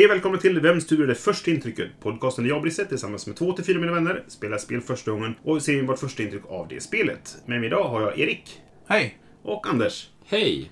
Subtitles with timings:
[0.00, 1.88] Hej och välkomna till Vems tur är det första intrycket?
[2.00, 5.34] Podcasten där jag, Brisse, tillsammans med två till fyra mina vänner spelar spel första gången
[5.42, 7.36] och ser vårt första intryck av det spelet.
[7.46, 9.18] Med mig idag har jag Erik Hej!
[9.42, 10.08] och Anders.
[10.26, 10.70] Hej!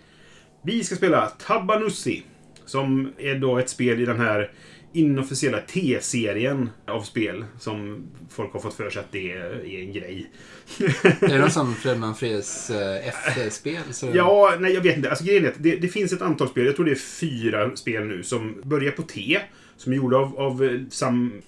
[0.62, 2.22] Vi ska spela Tabanussi,
[2.64, 4.50] som är då ett spel i den här
[4.92, 10.30] inofficiella T-serien av spel som folk har fått för sig att det är en grej.
[11.20, 13.82] Är det någon sån Fredman Freds eh, F-spel?
[14.14, 15.10] Ja, nej jag vet inte.
[15.10, 17.76] Alltså grejen är att det, det finns ett antal spel, jag tror det är fyra
[17.76, 19.40] spel nu, som börjar på T.
[19.76, 21.42] Som är gjorda av, av eh, sam...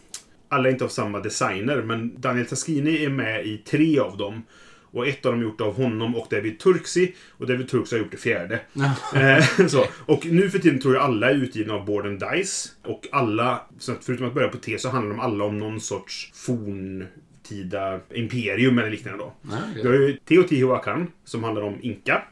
[0.49, 4.43] Alla är inte av samma designer, men Daniel Taschini är med i tre av dem.
[4.91, 7.15] Och ett av dem är gjort av honom och David Turksi.
[7.31, 8.61] Och David Turksi har gjort det fjärde.
[9.15, 9.85] Eh, så.
[10.07, 12.69] Och nu för tiden tror jag alla är utgivna av Board and Dice.
[12.85, 15.81] Och alla, så att förutom att börja på T, så handlar de alla om någon
[15.81, 19.33] sorts forntida imperium eller liknande då.
[19.45, 19.83] Okej.
[19.83, 22.23] Vi har ju Teotihuacan som handlar om Inka.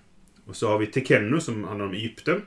[0.46, 2.42] Och så har vi Tekenu som handlar om Egypten.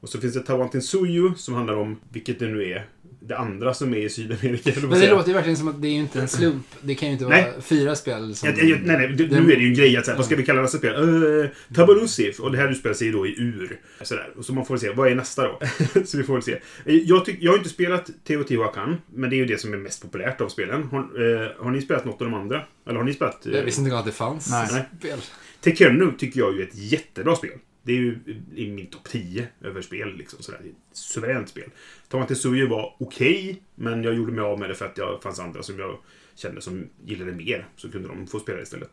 [0.00, 2.86] Och så finns det Tawantinsuyu som handlar om, vilket det nu är,
[3.26, 4.72] det andra som är i Sydamerika.
[4.80, 6.66] Men det låter ju verkligen som att det är ju inte en slump.
[6.80, 7.52] Det kan ju inte vara Nej.
[7.60, 8.48] fyra spel som...
[8.48, 10.36] Ja, ja, nej, nej, det, nu är det ju en grej att säga, vad ska
[10.36, 10.94] vi kalla nästa spel?
[10.94, 12.40] Uh, Tabanusif.
[12.40, 13.80] Och det här utspelar sig då i ur.
[14.02, 14.28] Sådär.
[14.36, 15.58] Och så man får se, vad är nästa då?
[16.04, 16.52] så vi får väl se.
[16.84, 19.76] Eh, Jag, tyck, jag har inte spelat Teotihuacan, men det är ju det som är
[19.78, 20.82] mest populärt av spelen.
[20.82, 22.62] Har, eh, har ni spelat något av de andra?
[22.86, 23.46] Eller har ni spelat?
[23.46, 24.84] eh, Jag visste inte att det fanns Nej.
[24.98, 25.18] spel.
[25.60, 27.50] Tekenu tycker jag ju är ett jättebra spel.
[27.86, 28.18] Det är ju
[28.54, 30.16] i min topp 10 över spel.
[30.16, 30.60] Liksom, sådär.
[30.62, 31.70] Det är ett suveränt spel.
[32.08, 35.62] Tawantinsuyu var okej, men jag gjorde mig av med det för att det fanns andra
[35.62, 35.98] som jag
[36.34, 37.68] kände som gillade mer.
[37.76, 38.90] Så kunde de få spela istället.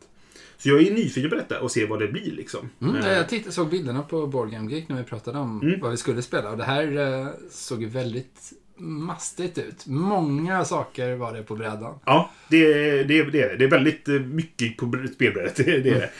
[0.56, 2.70] Så jag är nyfiken på detta och se vad det blir liksom.
[2.80, 5.80] Mm, Eh, jag tittade, såg bilderna på Board Game Geek när vi pratade om Mm.
[5.80, 6.50] vad vi skulle spela.
[6.50, 9.86] Och det här eh, såg ju väldigt mastigt ut.
[9.86, 11.98] Många saker var det på brädan.
[12.06, 13.56] Ja, det, det, det är det.
[13.56, 15.56] Det är väldigt mycket på br- spelbrädet.
[15.66, 16.10] Det, det är.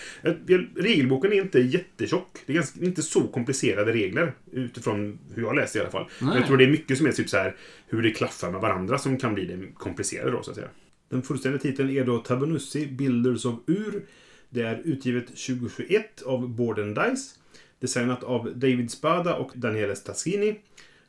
[0.53, 2.39] Eh, Regelboken är inte jättetjock.
[2.47, 4.33] Det är ganska, inte så komplicerade regler.
[4.53, 6.09] Utifrån hur jag läste i alla fall.
[6.21, 7.57] Men jag tror det är mycket som är typ så här
[7.89, 10.69] hur det klaffar med varandra som kan bli det komplicerade då, så att säga.
[11.11, 14.05] Den fullständiga titeln är då Tabanussi Builders of Ur.
[14.51, 17.35] Det är utgivet 2021 av Board and Dice.
[17.81, 20.57] Designat av David Spada och Daniele Stassini.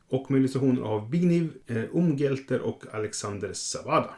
[0.10, 4.10] Och med illustrationer av Bigniv, eh, Umgelter och Alexander Savada.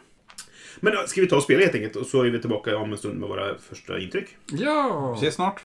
[0.79, 2.97] Men ska vi ta och spela helt enkelt och så är vi tillbaka om en
[2.97, 4.38] stund med våra första intryck.
[4.51, 5.12] Ja!
[5.12, 5.62] Vi ses snart.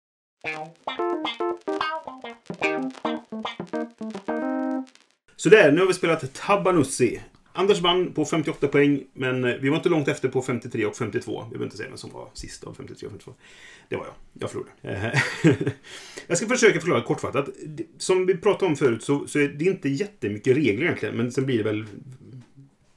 [5.36, 7.22] Så där, nu har vi spelat Tabanussi.
[7.58, 10.96] Anders vann på 58 poäng, men eh, vi var inte långt efter på 53 och
[10.96, 11.44] 52.
[11.44, 13.34] Vi behöver inte säga vem som var sist av 53 och 52.
[13.90, 14.14] Det var jag.
[14.34, 14.72] Jag förlorade.
[15.44, 15.52] Eh,
[16.28, 17.50] jag ska försöka förklara kortfattat.
[17.98, 21.46] Som vi pratade om förut så, så är det inte jättemycket regler egentligen, men sen
[21.46, 21.86] blir det väl...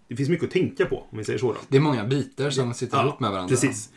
[0.08, 1.52] Det finns mycket att tänka på, om vi säger så.
[1.52, 1.58] Då.
[1.68, 3.48] Det är många bitar som sitter ihop med varandra.
[3.48, 3.90] Precis.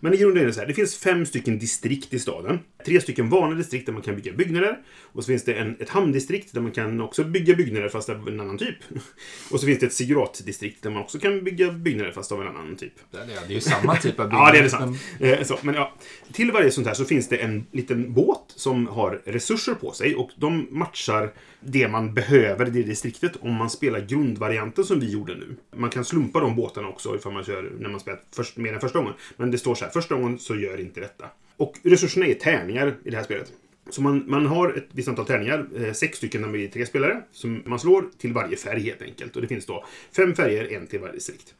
[0.00, 0.66] Men i grunden är det så här.
[0.66, 2.58] Det finns fem stycken distrikt i staden.
[2.84, 4.78] Tre stycken vanliga distrikt där man kan bygga byggnader.
[5.12, 8.28] Och så finns det en, ett hamndistrikt där man kan också bygga byggnader fast av
[8.28, 8.76] en annan typ.
[9.50, 12.48] Och så finns det ett sigguratdistrikt där man också kan bygga byggnader fast av en
[12.48, 12.92] annan typ.
[13.10, 14.98] Det är, det är ju samma typ av Ja, det är det sant.
[15.20, 15.94] Eh, så, men ja,
[16.32, 20.14] till varje sånt här så finns det en liten båt som har resurser på sig
[20.14, 25.10] och de matchar det man behöver i det distriktet om man spelar grundvarianten som vi
[25.10, 25.56] gjorde nu.
[25.76, 28.80] Man kan slumpa de båtarna också ifall man kör när man spelar först, mer än
[28.80, 29.14] första gången.
[29.36, 31.26] Men det står så här, första gången så gör inte detta.
[31.58, 33.52] Och resurserna är tärningar i det här spelet.
[33.90, 36.86] Så man, man har ett visst antal tärningar, eh, sex stycken när man är tre
[36.86, 39.36] spelare, som man slår till varje färg helt enkelt.
[39.36, 39.84] Och det finns då
[40.16, 41.54] fem färger, en till varje distrikt.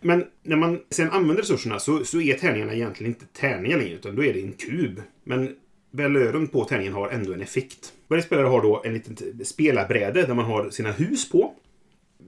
[0.00, 4.16] Men när man sen använder resurserna så, så är tärningarna egentligen inte tärningar längre, utan
[4.16, 5.02] då är det en kub.
[5.24, 5.56] Men
[5.90, 7.92] valören på tärningen har ändå en effekt.
[8.08, 11.54] Varje spelare har då en liten spelarbräde där man har sina hus på.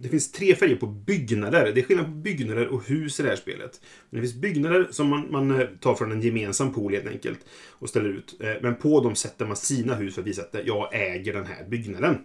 [0.01, 1.73] Det finns tre färger på byggnader.
[1.75, 3.81] Det är skillnad på byggnader och hus i det här spelet.
[4.11, 7.41] Men det finns byggnader som man, man eh, tar från en gemensam pool helt enkelt
[7.69, 8.37] och ställer ut.
[8.41, 11.47] Eh, men på dem sätter man sina hus för att visa att jag äger den
[11.47, 12.19] här byggnaden.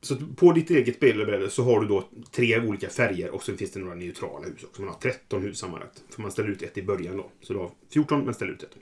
[0.00, 3.70] Så på ditt eget spelbräde så har du då tre olika färger och så finns
[3.70, 4.82] det några neutrala hus också.
[4.82, 6.02] Man har 13 hus sammanlagt.
[6.10, 7.30] För man ställer ut ett i början då.
[7.40, 8.76] Så du har 14 men ställer ut ett.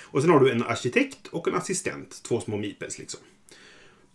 [0.00, 2.22] Och sen har du en arkitekt och en assistent.
[2.22, 3.20] Två små mipels liksom.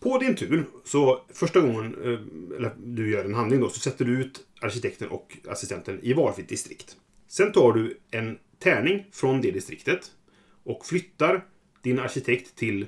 [0.04, 4.06] På din tur, så första gången eh, eller du gör en handling då, så sätter
[4.06, 6.98] du ut arkitekten och assistenten i varsitt distrikt.
[7.28, 10.12] Sen tar du en tärning från det distriktet
[10.64, 11.46] och flyttar
[11.82, 12.86] din arkitekt till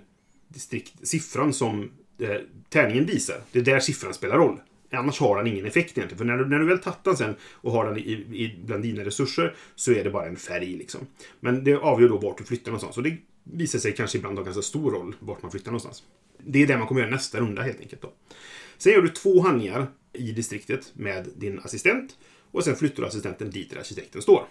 [0.48, 2.38] distrikt, siffran som eh,
[2.70, 3.38] tärningen visar.
[3.52, 4.60] Det är där siffran spelar roll.
[4.92, 6.18] Annars har den ingen effekt egentligen.
[6.18, 8.84] För när du, när du väl tagit den sen och har den i, i, bland
[8.84, 10.78] dina resurser så är det bara en färg.
[10.78, 11.02] Liksom.
[11.40, 12.96] Men det avgör då vart du flyttar någonstans.
[12.96, 13.18] Så det
[13.52, 16.04] visar sig kanske ibland ha ganska stor roll vart man flyttar någonstans.
[16.38, 18.02] Det är det man kommer göra nästa runda helt enkelt.
[18.02, 18.14] Då.
[18.78, 22.18] Sen gör du två handlingar i distriktet med din assistent.
[22.52, 24.48] Och sen flyttar du assistenten dit där arkitekten står.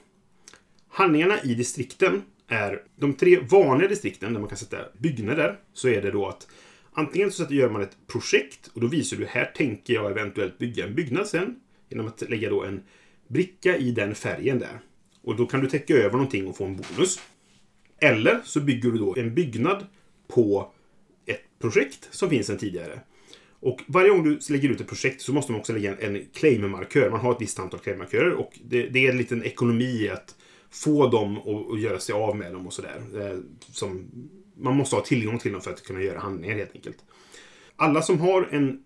[0.88, 5.61] Handlingarna i distrikten är de tre vanliga distrikten där man kan sätta byggnader.
[5.73, 6.49] Så är det då att
[6.93, 10.87] antingen så gör man ett projekt och då visar du här tänker jag eventuellt bygga
[10.87, 11.61] en byggnad sen.
[11.88, 12.82] Genom att lägga då en
[13.29, 14.81] bricka i den färgen där.
[15.23, 17.20] Och då kan du täcka över någonting och få en bonus.
[18.04, 19.86] Eller så bygger du då en byggnad
[20.28, 20.72] på
[21.26, 23.00] ett projekt som finns sedan tidigare.
[23.60, 26.26] Och varje gång du lägger ut ett projekt så måste man också lägga en, en
[26.34, 27.10] claim-markör.
[27.10, 30.34] Man har ett visst antal claim-markörer och det, det, är en liten ekonomi i att
[30.70, 33.02] få dem och, och göra sig av med dem och sådär.
[33.14, 33.38] Eh,
[33.72, 34.10] som,
[34.56, 36.98] man måste ha tillgång till dem för att kunna göra handlingar helt enkelt.
[37.76, 38.84] Alla som har en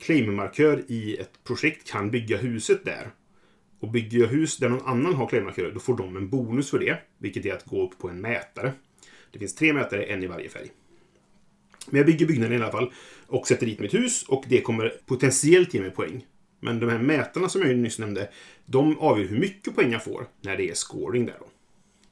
[0.00, 3.10] claim-markör i ett projekt kan bygga huset där.
[3.84, 6.78] Och bygger jag hus där någon annan har klädmarkörer, då får de en bonus för
[6.78, 6.96] det.
[7.18, 8.72] Vilket är att gå upp på en mätare.
[9.32, 10.70] Det finns tre mätare, en i varje färg.
[11.86, 12.92] Men jag bygger byggnaden i alla fall
[13.26, 16.24] och sätter dit mitt hus och det kommer potentiellt ge mig poäng.
[16.60, 18.30] Men de här mätarna som jag nyss nämnde,
[18.66, 21.46] de avgör hur mycket poäng jag får när det är scoring där då.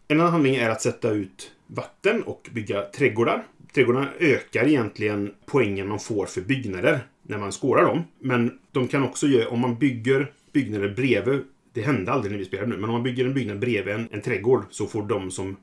[0.09, 3.47] En annan handling är att sätta ut vatten och bygga trädgårdar.
[3.75, 8.03] Trädgårdarna ökar egentligen poängen man får för byggnader när man skårar dem.
[8.19, 12.45] Men de kan också göra, om man bygger byggnader bredvid, det hände aldrig när vi
[12.45, 15.31] spelade nu, men om man bygger en byggnad bredvid en, en trädgård så får de
[15.31, 15.57] som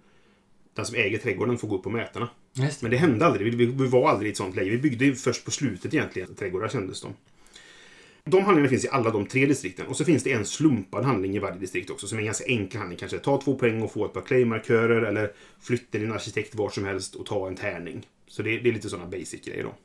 [0.74, 2.30] den som äger trädgården får gå upp på mätarna.
[2.54, 2.82] Just.
[2.82, 3.52] Men det hände aldrig.
[3.52, 4.70] Vi, vi, vi var aldrig i ett sånt läge.
[4.70, 6.36] Vi byggde ju först på slutet egentligen.
[6.36, 7.14] Trädgårdar kändes de.
[8.24, 9.88] De handlingarna finns i alla de tre distrikten.
[9.88, 12.08] Och så finns det en slumpad handling i varje distrikt också.
[12.08, 13.00] Som är en ganska enkel handling.
[13.00, 15.02] Kanske ta två poäng och få ett par claim-markörer.
[15.02, 18.08] Eller flytta din arkitekt var som helst och ta en tärning.
[18.28, 19.76] Så det, det är lite sådana basic-grejer då.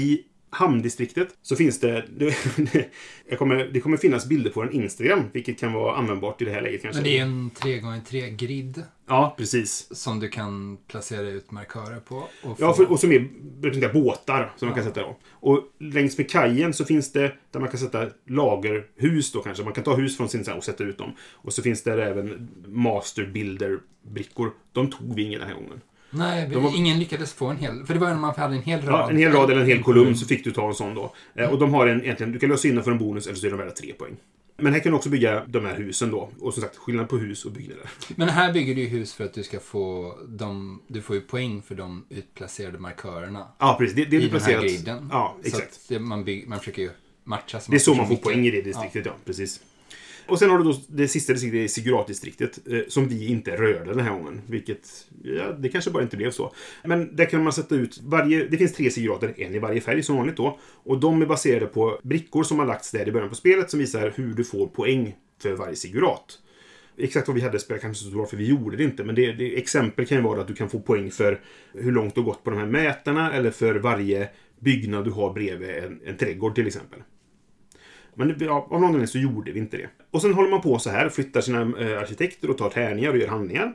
[0.00, 2.04] I hamndistriktet så finns det...
[2.16, 2.36] Det,
[3.28, 6.50] jag kommer, det kommer finnas bilder på en Instagram, vilket kan vara användbart i det
[6.52, 7.02] här läget kanske.
[7.02, 9.88] Men det är en 3x3 grid Ja, precis.
[9.96, 12.28] som du kan placera ut markörer på.
[12.42, 14.90] Och Ja, för, och som är båtar som man kan Ja.
[14.90, 15.16] sätta då.
[15.32, 19.64] Och längs med kajen så finns det där man kan sätta lagerhus då kanske.
[19.64, 21.12] Man kan ta hus från sin och sätta ut dem.
[21.32, 24.52] Och så finns det även master builder brickor.
[24.72, 25.80] De tog vi ingen den här gången.
[26.10, 27.86] Nej, De var- ingen lyckades få en hel...
[27.86, 29.00] För det var när man hade en hel rad.
[29.00, 31.14] Ja, en hel rad eller en hel kolumn så fick du ta en sån då.
[31.34, 33.36] Eh, Och de har en, egentligen, du kan lösa in dem för en bonus eller
[33.36, 34.16] så är de värda tre poäng.
[34.62, 36.30] Men här kan du också bygga de här husen då.
[36.40, 37.90] Och som sagt, skillnad på hus och byggnader.
[38.16, 40.82] Men här bygger du ju hus för att du ska få de...
[40.86, 43.46] Du får ju poäng för de utplacerade markörerna.
[43.58, 43.96] Ja, precis.
[43.96, 45.08] Det, det är I den här griden.
[45.12, 45.90] Ja, Så exakt.
[46.00, 46.90] man, bygg, man försöker ju
[47.24, 47.60] matcha.
[47.68, 49.12] Det är så man får poäng i det distriktet, ja.
[49.24, 49.60] Precis.
[50.30, 53.56] Och sen har du då det sista distriktet, det är Sigurat-distriktet, eh, som vi inte
[53.56, 54.40] rörde den här gången.
[54.46, 56.54] Vilket, ja, det kanske bara inte blev så.
[56.84, 60.02] Men där kan man sätta ut varje, det finns tre Sigurater, en i varje färg
[60.02, 60.58] som vanligt då.
[60.84, 63.80] Och de är baserade på brickor som har lagts där i början på spelet som
[63.80, 66.38] visar hur du får poäng för varje Sigurat.
[66.96, 69.04] Exakt vad vi hade spelat kanske inte så bra för vi gjorde det inte.
[69.04, 71.40] Men det, det, exempel kan ju vara att du kan få poäng för
[71.72, 74.28] hur långt du har gått på de här mätarna eller för varje
[74.58, 77.00] byggnad du har bredvid en, en trädgård till exempel.
[78.20, 79.88] Men ja, av någon anledning så gjorde vi inte det.
[80.10, 83.16] Och sen håller man på så här, flyttar sina eh, arkitekter och tar tärningar och
[83.16, 83.72] gör handlingar.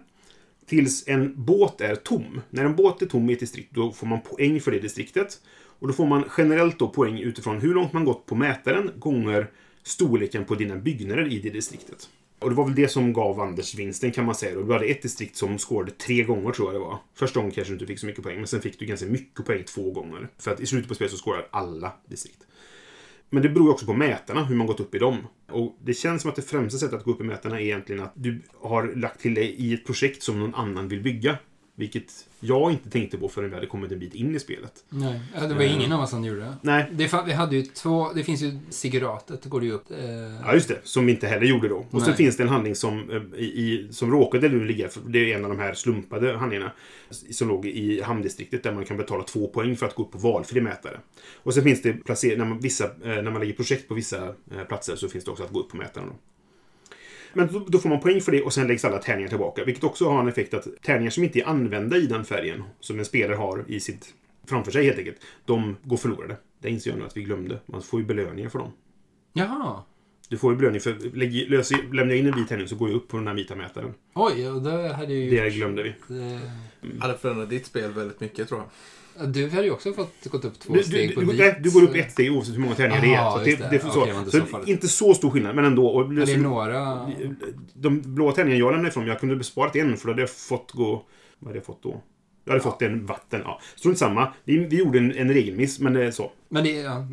[0.66, 2.42] Tills en båt är tom.
[2.50, 5.42] När en båt är tom i ett distrikt, då får man poäng för det distriktet.
[5.80, 9.48] Och då får man generellt då poäng utifrån hur långt man gått på mätaren gånger
[9.84, 12.10] storleken på dina byggnader i det distriktet.
[12.40, 14.56] Och det var väl det som gav Anders vinsten kan man säga.
[14.56, 16.98] Du hade ett distrikt som skårade tre gånger tror jag det var.
[17.14, 19.46] Första gången kanske du inte fick så mycket poäng, men sen fick du ganska mycket
[19.46, 20.28] poäng två gånger.
[20.38, 22.46] För att i slutet på spelet så skårar alla distrikt.
[23.36, 25.18] Men det beror ju också på mätarna, hur man gått upp i dem.
[25.52, 28.04] Och det känns som att det främsta sättet att gå upp i mätarna är egentligen
[28.04, 31.38] att du har lagt till dig i ett projekt som någon annan vill bygga.
[31.78, 34.84] Vilket jag inte tänkte på förrän vi hade kommit en bit in i spelet.
[34.90, 36.56] Nej, det var ingen av oss som gjorde det.
[36.62, 39.92] Nej, det vi hade ju två, det finns ju Siguratet, det går det ju upp.
[39.92, 39.98] Eh,
[40.46, 40.80] ja just det.
[40.84, 41.86] Som vi inte heller gjorde då.
[41.92, 42.16] Och så Nej.
[42.16, 45.50] finns det en handling som, eh, i, som råkade nu ligga, det är en av
[45.50, 46.72] de här slumpade handlingarna,
[47.10, 50.18] som låg i hamndistriktet där man kan betala två poäng för att gå upp på
[50.18, 51.00] valfri mätare.
[51.44, 54.28] Och sen finns det placer, när, man, vissa, eh, när man lägger projekt på vissa
[54.28, 56.08] eh, platser så finns det också att gå upp på mätaren.
[56.08, 56.16] Då.
[57.36, 59.64] Men då, får man poäng för det och sen läggs alla tärningar tillbaka.
[59.66, 63.00] Vilket också har en effekt att tärningar som inte är använda i den färgen, som
[63.00, 64.14] en spelare har i sitt,
[64.48, 66.38] framför sig helt enkelt, de går förlorade.
[66.60, 67.60] Det inser jag nu att vi glömde.
[67.66, 68.72] Man får ju belöningar för dem.
[69.34, 69.84] Jaha.
[70.30, 72.90] Du får ju belöning för, lägg, lös, lämnar jag in en vit tärning så går
[72.90, 73.94] jag upp på den här vita mätaren.
[74.14, 75.30] Oj, och det hade ju...
[75.30, 75.90] Det glömde vi.
[75.90, 78.70] Eh, hade förändrat ditt spel väldigt mycket tror jag.
[79.28, 81.72] Du hade ju också fått gått upp två Du, steg du, på du, nej, du
[81.72, 83.32] går upp ett steg oavsett hur många tärningar det är.
[83.32, 83.80] Så det, det, det.
[83.80, 85.88] så, inte så, så inte så stor skillnad, men ändå.
[85.88, 87.12] Och, Men det är så- några...
[87.74, 90.72] de blåa tärningarna jag lämnade ifrån jag kunde besparat en för då hade jag fått
[90.72, 91.06] gå...
[91.40, 92.02] Vad hade jag fått då?
[92.46, 93.42] Jag hade fått en vatten.
[93.44, 93.62] Ja.
[93.76, 94.34] Strunt samma.
[94.44, 96.32] Vi, vi gjorde en, en regelmiss, men det är så.
[96.50, 97.08] Men det, ja,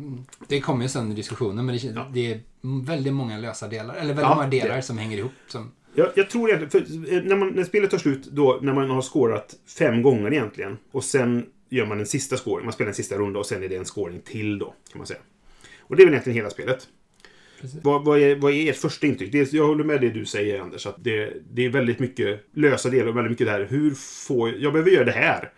[0.47, 2.07] det kommer ju sen i diskussionen, men det, Ja.
[2.13, 2.39] det är
[2.85, 3.93] väldigt många lösa delar.
[3.95, 5.31] Eller väldigt Ja, många delar som hänger ihop.
[5.47, 8.89] Som, Jag, jag tror egentligen, eh, när, man, när spelet tar slut, då, när man
[8.89, 12.95] har skårat fem gånger egentligen, och sen gör man en sista scoring, man spelar en
[12.95, 15.19] sista runda och sen är det en scoring till då, kan man säga.
[15.79, 16.87] Och det är väl egentligen hela spelet.
[17.83, 19.31] Vad, vad, är, vad är ert första intryck?
[19.31, 22.89] Det, jag håller med det du säger, Anders, att det, det är väldigt mycket lösa
[22.89, 23.91] delar och väldigt mycket det här, hur
[24.27, 25.51] får jag behöver göra det här.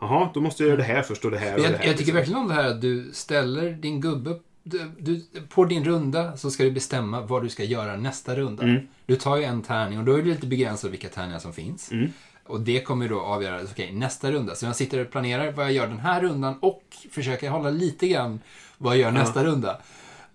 [0.00, 1.86] Jaha, då måste jag göra det här först och det här och jag, det här.
[1.86, 5.84] jag tycker verkligen om det här att du ställer din gubbe du, du, på din
[5.84, 8.62] runda så ska du bestämma vad du ska göra nästa runda.
[8.62, 8.86] Mm.
[9.06, 11.92] Du tar ju en tärning och då är det lite begränsat vilka tärningar som finns.
[11.92, 12.10] Mm.
[12.46, 14.54] Och det kommer då avgöra, okej, nästa runda.
[14.54, 18.08] Så jag sitter och planerar vad jag gör den här rundan och försöker hålla lite
[18.08, 18.40] grann
[18.78, 19.80] vad jag gör nästa runda.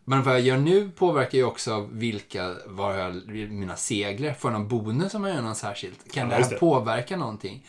[0.06, 4.68] Men vad jag gör nu påverkar ju också vilka, vad jag, mina segler, får någon
[4.68, 6.12] bonus om jag gör något särskilt?
[6.14, 7.66] Kan Ja, det här påverka någonting?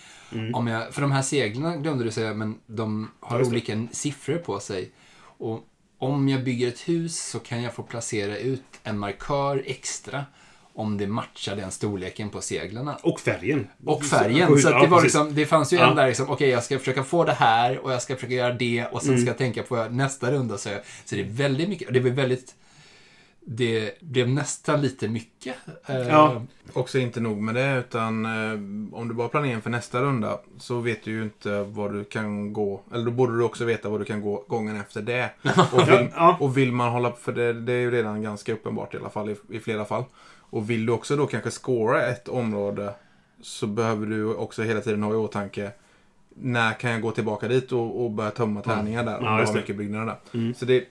[0.54, 3.54] Om jag, för de här seglarna glömde du säga, men de har Ja, just det.
[3.56, 4.90] olika siffror på sig.
[5.22, 5.64] Och
[5.98, 10.24] om jag bygger ett hus så kan jag få placera ut en markör extra
[10.74, 12.96] om det matchar den storleken på seglarna.
[13.02, 13.66] Och färgen.
[13.86, 14.58] Och På färgen.
[14.58, 15.90] Så det, var liksom, det fanns ju Ja.
[15.90, 18.52] en där liksom, okej jag ska försöka få det här och jag ska försöka göra
[18.54, 19.20] det och sen Mm.
[19.20, 20.58] ska jag tänka på nästa runda.
[20.58, 20.68] Så,
[21.04, 22.54] så det är väldigt mycket, det blev väldigt,
[23.40, 25.54] det blev nästan lite mycket.
[25.86, 26.42] Eh, Ja.
[26.72, 28.52] Också inte nog med det, utan eh,
[28.98, 32.52] om du bara planerar inför nästa runda så vet du ju inte vad du kan
[32.52, 32.80] gå.
[32.92, 35.30] Eller då borde du också veta vad du kan gå gången efter det.
[35.72, 36.36] Och vill, Ja.
[36.40, 39.30] och vill man hålla för det, det är ju redan ganska uppenbart i alla fall
[39.30, 40.04] i, i flera fall.
[40.50, 42.94] Och vill du också då kanske scora ett område
[43.42, 45.70] så behöver du också hela tiden ha i åtanke
[46.34, 49.18] när kan jag gå tillbaka dit och, och börja tömma tärningar där?
[49.18, 49.54] Om Ja, det.
[49.54, 50.16] mycket byggnader där.
[50.40, 50.54] Mm.
[50.54, 50.84] Så det,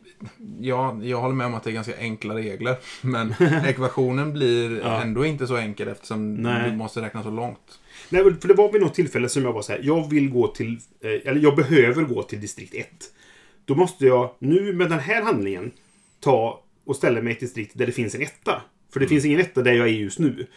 [0.60, 2.76] ja, jag håller med om att det är ganska enkla regler.
[3.02, 3.34] Men
[3.66, 5.02] ekvationen blir Ja.
[5.02, 6.70] ändå inte så enkel eftersom Nej.
[6.70, 7.80] du måste räkna så långt.
[8.10, 9.80] Nej, för det var vid något tillfälle som jag var så här.
[9.84, 10.80] Jag vill gå till...
[11.02, 12.88] eh, Eller jag behöver gå till distrikt 1.
[13.66, 15.72] Då måste jag nu med den här handlingen
[16.20, 18.62] ta och ställa mig i ett distrikt där det finns en etta.
[18.90, 19.10] För det Mm.
[19.10, 20.48] finns ingen etta där jag är just nu.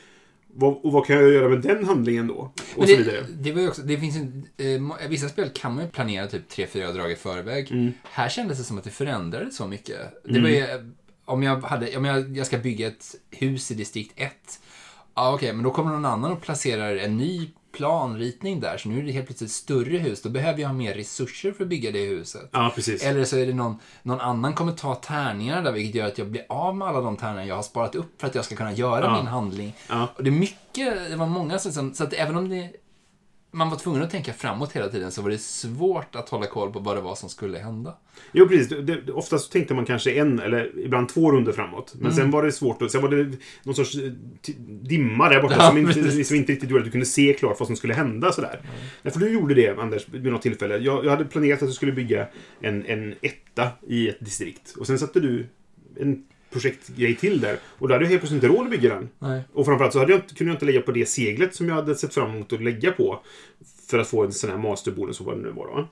[0.54, 2.34] Vad, och vad kan jag göra med den handlingen då?
[2.34, 3.26] Och Men så det, vidare.
[3.30, 6.92] det var också, det finns en, eh, vissa spel kan man ju planera typ 3-4
[6.92, 7.72] drag i förväg.
[7.72, 7.92] Mm.
[8.02, 9.96] Här kändes det som att det förändrade så mycket.
[10.24, 10.80] Det var ju, eh,
[11.24, 14.32] om jag hade, om jag, jag ska bygga ett hus i distrikt 1.
[15.14, 18.76] Ja, okej, men då kommer någon annan och placerar en ny planritning där.
[18.76, 20.22] Så nu är det helt plötsligt ett större hus.
[20.22, 22.48] Då behöver jag ha mer resurser för att bygga det huset.
[22.52, 23.02] Ja, precis.
[23.02, 26.26] Eller så är det någon, någon annan kommer ta tärningarna där, vilket gör att jag
[26.26, 28.72] blir av med alla de tärningar jag har sparat upp för att jag ska kunna
[28.72, 29.16] göra Ja.
[29.16, 29.74] min handling.
[29.88, 30.08] Ja.
[30.16, 32.70] Och det är mycket, det var många som, så att även om det,
[33.54, 36.72] man var tvungen att tänka framåt hela tiden så var det svårt att hålla koll
[36.72, 37.96] på vad det var som skulle hända.
[38.32, 38.68] Jo, precis.
[38.68, 41.92] Det, oftast tänkte man kanske en eller ibland två runder framåt.
[41.94, 42.16] Men Mm.
[42.16, 42.82] sen var det svårt.
[42.82, 44.12] Och, sen var det någon sorts eh,
[44.82, 47.60] dimma där borta Ja, som, inte, som inte riktigt gjorde att du kunde se klart
[47.60, 48.32] vad som skulle hända.
[48.32, 48.60] Sådär.
[49.02, 50.76] Nej, för du gjorde det, Anders, vid något tillfälle.
[50.76, 52.26] Jag, jag hade planerat att du skulle bygga
[52.60, 54.74] en, en etta i ett distrikt.
[54.78, 55.46] Och sen satte du
[56.00, 57.58] en projektgrej till där.
[57.64, 59.08] Och då hade jag helt plötsligt inte råd att bygga den.
[59.18, 59.40] Nej.
[59.52, 61.74] Och framförallt så hade jag inte, kunde jag inte lägga på det seglet som jag
[61.74, 63.20] hade sett fram emot att lägga på.
[63.90, 65.66] För att få en sån här masterbonus och vad det nu var.
[65.66, 65.88] Då.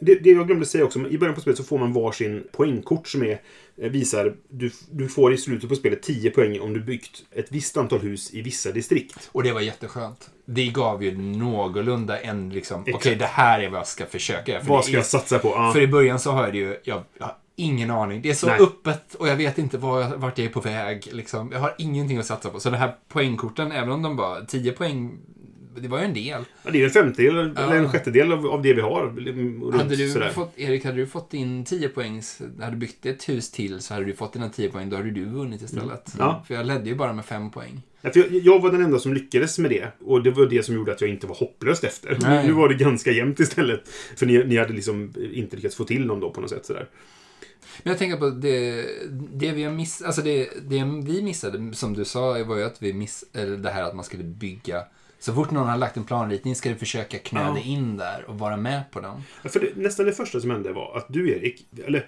[0.00, 3.08] Det, det jag glömde säga också, i början på spelet så får man varsin poängkort
[3.08, 3.40] som är,
[3.76, 7.46] eh, visar, du, du får i slutet på spelet 10 poäng om du byggt ett
[7.52, 9.30] visst antal hus i vissa distrikt.
[9.32, 10.30] Och det var jätteskönt.
[10.44, 13.18] Det gav ju någorlunda en liksom, okej Exakt.
[13.18, 14.62] det här är vad jag ska försöka göra.
[14.66, 15.48] Vad ska är- jag satsa på?
[15.48, 15.72] Ja.
[15.72, 17.02] För i början så har jag det ju, jag,
[17.56, 18.22] ingen aning.
[18.22, 18.60] Det är så Nej.
[18.60, 21.08] öppet och jag vet inte var jag, vart jag är på väg.
[21.12, 21.50] Liksom.
[21.52, 22.60] Jag har ingenting att satsa på.
[22.60, 25.18] Så de här poängkorten, även om de var 10 poäng,
[25.76, 26.44] det var ju en del.
[26.62, 27.74] Ja, det är en femtedel eller Ja.
[27.74, 29.02] en sjättedel av, av det vi har.
[29.06, 30.30] Runt, Hade du sådär.
[30.30, 33.94] fått, Erik, hade du fått in 10 poängs, hade du byggt ett hus till så
[33.94, 36.14] hade du fått dina 10 poäng, då hade du vunnit istället.
[36.14, 36.26] Mm.
[36.26, 36.44] Ja.
[36.46, 37.82] För jag ledde ju bara med 5 poäng.
[38.00, 39.88] Ja, jag, jag var den enda som lyckades med det.
[40.04, 42.18] Och det var det som gjorde att jag inte var hopplöst efter.
[42.20, 42.46] Nej.
[42.46, 43.80] Nu var det ganska jämnt istället.
[44.16, 46.66] För ni, ni hade liksom inte lyckats få till någon då på något sätt.
[46.66, 46.88] Sådär.
[47.82, 48.86] Men jag tänker på det,
[49.32, 52.92] det vi miss, alltså det, det vi missade, som du sa, var ju att vi
[52.92, 54.84] miss, eller det här att man skulle bygga
[55.18, 57.62] så fort någon har lagt en planritning ska du försöka knöda Ja.
[57.64, 59.22] in där och vara med på den.
[59.42, 62.06] Ja, För det, nästan det första som hände var att du, Erik, eller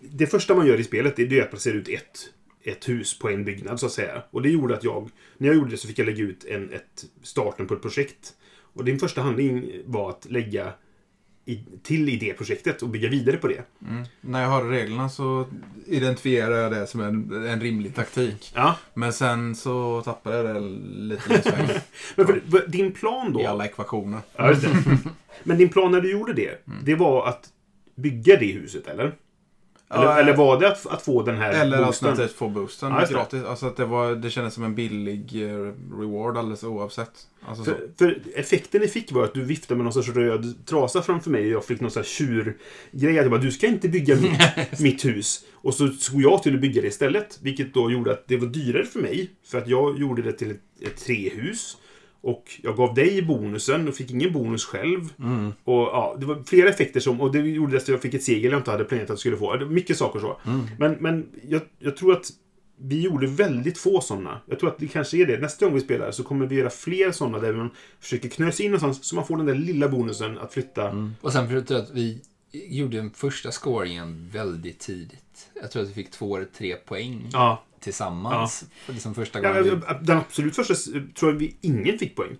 [0.00, 2.18] det första man gör i spelet det är att placera ut ett,
[2.62, 4.22] ett hus på en byggnad, så att säga.
[4.30, 6.72] Och det gjorde att jag, när jag gjorde det så fick jag lägga ut en,
[6.72, 8.34] ett, starten på ett projekt.
[8.74, 10.72] Och din första handling var att lägga
[11.44, 13.62] i, till i det projektet och bygga vidare på det.
[14.20, 15.46] När jag hörde reglerna så
[15.86, 18.52] identifierade jag det som en, en rimlig taktik.
[18.54, 18.76] Ja.
[18.94, 21.80] Men sen så tappade jag det lite längs vägen
[22.16, 23.40] Men för, för din plan då...
[23.40, 24.20] i alla ekvationer.
[24.36, 24.54] Ja.
[25.42, 27.48] Men din plan när du gjorde det, det var att
[27.94, 29.14] bygga det huset, eller?
[29.92, 32.08] Eller, Ja, eller var det att, att få den här Eller boosten?
[32.08, 33.44] alternativt få boosten Ja, gratis.
[33.44, 37.10] Alltså att det, var, det kändes som en billig eh, reward alldeles oavsett.
[37.46, 37.70] Alltså så.
[37.70, 41.30] För, för effekten ni fick var att du viftade med någon sorts röd trasa framför
[41.30, 43.18] mig och jag fick någon sån här tjurgrej.
[43.18, 44.40] Att jag bara, du ska inte bygga mitt,
[44.80, 45.44] mitt hus.
[45.54, 47.38] Och så såg jag till att bygga det istället.
[47.42, 49.30] Vilket då gjorde att det var dyrare för mig.
[49.46, 51.76] För att jag gjorde det till ett, ett trehus.
[52.22, 55.00] Och jag gav dig bonusen och fick ingen bonus själv.
[55.64, 57.20] Och ja, Det var flera effekter som...
[57.20, 59.36] Och det gjorde att jag fick ett segel jag inte hade planerat att jag skulle
[59.36, 59.66] få.
[59.66, 60.40] Mycket saker så.
[60.78, 62.30] Men, men jag, jag tror att
[62.84, 64.40] vi gjorde väldigt få sådana.
[64.46, 65.38] Jag tror att det kanske är det.
[65.38, 68.70] Nästa gång vi spelar så kommer vi göra fler sådana där man försöker knösa in
[68.70, 71.10] någonstans så man får den där lilla bonusen att flytta.
[71.20, 72.20] Och sen förutom att vi
[72.52, 75.50] gjorde den första scoringen väldigt tidigt.
[75.62, 77.62] Jag tror att vi fick två eller tre poäng Ja.
[77.82, 78.64] Tillsammans.
[78.86, 79.64] För liksom första Ja, gången.
[79.64, 80.06] vi...
[80.06, 80.74] Den absolut första
[81.18, 82.36] tror jag vi ingen fick poäng.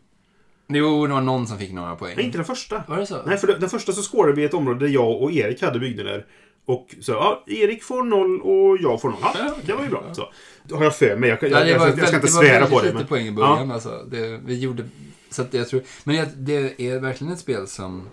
[0.68, 2.12] Jo, det var någon som fick några poäng.
[2.16, 2.82] Nej, inte den första.
[2.88, 3.22] Var det så?
[3.26, 6.26] Nej, för den första så skårade vi ett område där jag och Erik hade byggnader.
[6.64, 9.18] Och så, ja, Erik får noll och jag får noll.
[9.22, 10.14] Ja, Ja, det var ju bra.
[10.14, 10.32] Så.
[10.64, 11.28] Det har jag för mig.
[11.28, 12.84] Jag, jag, Ja, det jag, var jag, ska inte det var svära på det.
[12.84, 13.06] lite Men...
[13.06, 13.70] poäng i början.
[13.70, 14.06] Alltså.
[14.10, 14.84] Det, vi gjorde,
[15.30, 18.08] så jag tror, men jag, det är verkligen ett spel som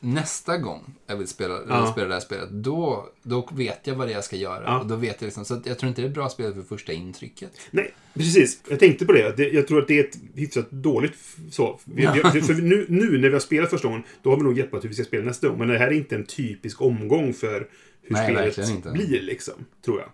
[0.00, 1.80] nästa gång jag vill spela, Ja.
[1.80, 4.64] vill spela det här spelet, då, då vet jag vad det är jag ska göra.
[4.64, 4.80] Ja.
[4.80, 6.54] Och då vet jag liksom, så att jag tror inte det är ett bra spel
[6.54, 7.50] för första intrycket.
[7.70, 8.60] Nej, precis.
[8.68, 9.38] Jag tänkte på det.
[9.52, 11.14] Jag tror att det är ett hyfsat dåligt
[11.50, 11.80] så.
[11.96, 12.14] Ja.
[12.30, 14.88] för nu, nu när vi har spelat första gången, då har vi nog greppat hur
[14.88, 15.58] vi ska spela nästa gång.
[15.58, 17.68] Men det här är inte en typisk omgång för
[18.02, 19.54] hur Nej, spelet blir, liksom.
[19.84, 20.08] Tror jag.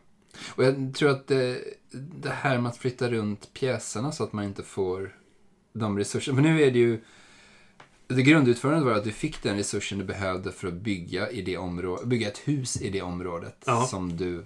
[0.49, 1.59] Och jag tror att det,
[2.21, 5.15] det här med att flytta runt pjäserna så att man inte får
[5.73, 6.33] de resurser.
[6.33, 7.01] För nu är det ju...
[8.16, 11.57] Det grundutförandet var att du fick den resursen du behövde för att bygga, i det
[11.57, 13.87] område, bygga ett hus i det området Ja.
[13.87, 14.45] som du Just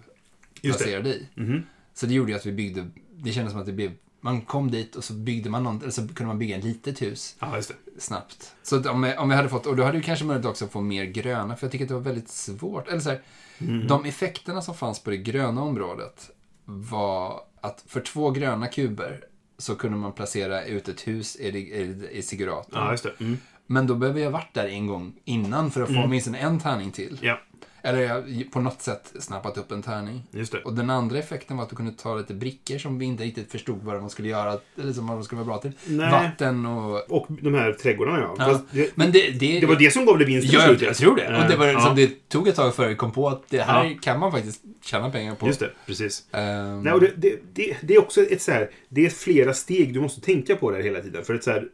[0.62, 0.85] det.
[0.85, 1.28] placerade i.
[1.35, 1.62] Mhm.
[1.94, 2.87] Så det gjorde ju att vi byggde...
[3.14, 3.92] Det kändes som att det blev...
[4.20, 7.02] Man kom dit och så byggde man någon, eller så kunde man bygga ett litet
[7.02, 8.00] hus det.
[8.02, 8.54] snabbt.
[8.62, 10.64] Så att om, vi, om vi hade fått, och då hade vi kanske möjlighet också
[10.64, 12.88] att få mer gröna, för jag tycker att det var väldigt svårt.
[12.88, 13.20] Eller så här,
[13.58, 13.87] Mm.
[13.87, 16.30] De effekterna som fanns på det gröna området
[16.64, 19.25] var att för två gröna kuber
[19.58, 22.23] så kunde man placera ut ett hus i, i, i.
[22.73, 23.12] Ja, just det.
[23.20, 23.38] Mm.
[23.66, 26.90] Men då behöver jag varit där en gång innan för att få åtminstone en tärning
[26.90, 27.18] till.
[27.23, 27.40] Ja,
[27.82, 30.23] Eller jag på något sätt snappat upp en tärning.
[30.30, 30.58] just det.
[30.58, 33.50] Och den andra effekten var att du kunde ta lite brickor som vi inte riktigt
[33.52, 35.73] förstod vad de skulle göra, eller som vad de skulle vara bra till.
[35.87, 36.11] Nej.
[36.11, 37.11] Vatten och...
[37.11, 38.35] Och de här trädgårdarna, ja.
[38.38, 38.61] Ja.
[38.70, 41.16] Det, Men det, det, det var det som gav det vinst Ja, jag, jag tror
[41.16, 41.42] det.
[41.42, 41.81] Och det, var, Ja.
[41.81, 43.94] som det tog ett tag före jag kom på att det här Ja.
[44.02, 45.46] kan man faktiskt tjäna pengar på.
[45.46, 46.26] Just det, precis.
[46.33, 49.94] Ehm, Nej, och det, det, det, är också ett så här, det är flera steg
[49.94, 51.24] du måste tänka på där hela tiden.
[51.24, 51.68] För ett så här,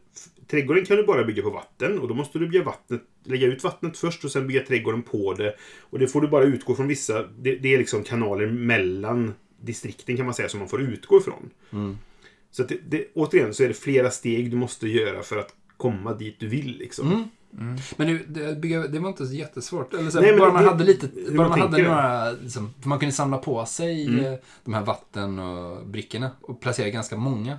[0.47, 3.63] trädgården kan du bara bygga på vatten och då måste du bygga vattnet, lägga ut
[3.63, 5.55] vattnet först och sen bygga trädgården på det.
[5.81, 10.17] Och det får du bara utgå från vissa, det, det är liksom kanaler mellan distrikten
[10.17, 11.49] kan man säga som man får utgå ifrån.
[11.73, 11.97] Mm.
[12.51, 15.55] Så att det, det, återigen så är det flera steg du måste göra för att
[15.77, 17.07] komma dit du vill liksom.
[17.59, 17.77] Mm.
[17.95, 19.93] Men det, det, det var inte så jättesvårt.
[19.93, 22.99] Eller så, Nej, bara det- man hade lite, bara man hade några, liksom, för man
[22.99, 24.25] kunde samla på sig Mm.
[24.25, 27.57] eh, de här vatten och brickorna och placera ganska många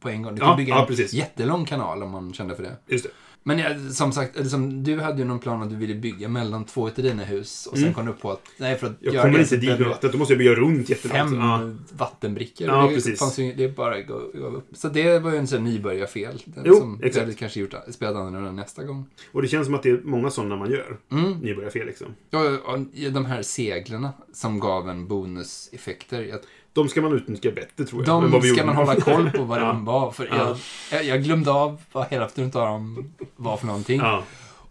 [0.00, 0.34] på en gång.
[0.34, 1.12] Du Ja, kunde bygga ja, en precis.
[1.12, 2.76] jättelång kanal om man kände för det.
[2.86, 3.10] Just det.
[3.42, 6.28] Men jag, som sagt, eller som, du hade ju någon plan att du ville bygga
[6.28, 7.94] mellan två av dina hus och sen Mm.
[7.94, 9.84] kom du på att, nej för att Jag göra kommer det inte dit med du
[9.84, 11.18] vattnet, då måste jag bygga runt jättelångt.
[11.30, 11.70] fem Ja.
[11.96, 12.68] vattenbrickor.
[12.68, 13.18] Ja, det, precis.
[13.18, 14.66] Fanns ju, det är bara att gå, gå upp.
[14.72, 16.42] Så det var ju en sån nybörjarfel.
[16.44, 17.24] Den Jo, som exakt.
[17.24, 19.06] hade kanske gjort, spelat annorlunda nästa gång.
[19.32, 20.96] Och det känns som att det är många sådana man gör.
[21.12, 21.32] Mm.
[21.32, 22.06] Nybörjarfel liksom.
[22.30, 22.78] Och
[23.12, 26.22] de här seglerna som gav en bonuseffekter.
[26.22, 26.38] Jag,
[26.72, 28.24] De ska man utnyttja bättre tror jag.
[28.24, 28.64] än vad de vi ska gjorde.
[28.74, 29.66] man hålla koll på vad Ja.
[29.66, 30.10] de var.
[30.10, 30.56] För Ja.
[30.92, 34.00] jag, jag, glömde av vad hälften av dem var för någonting.
[34.00, 34.22] Ja.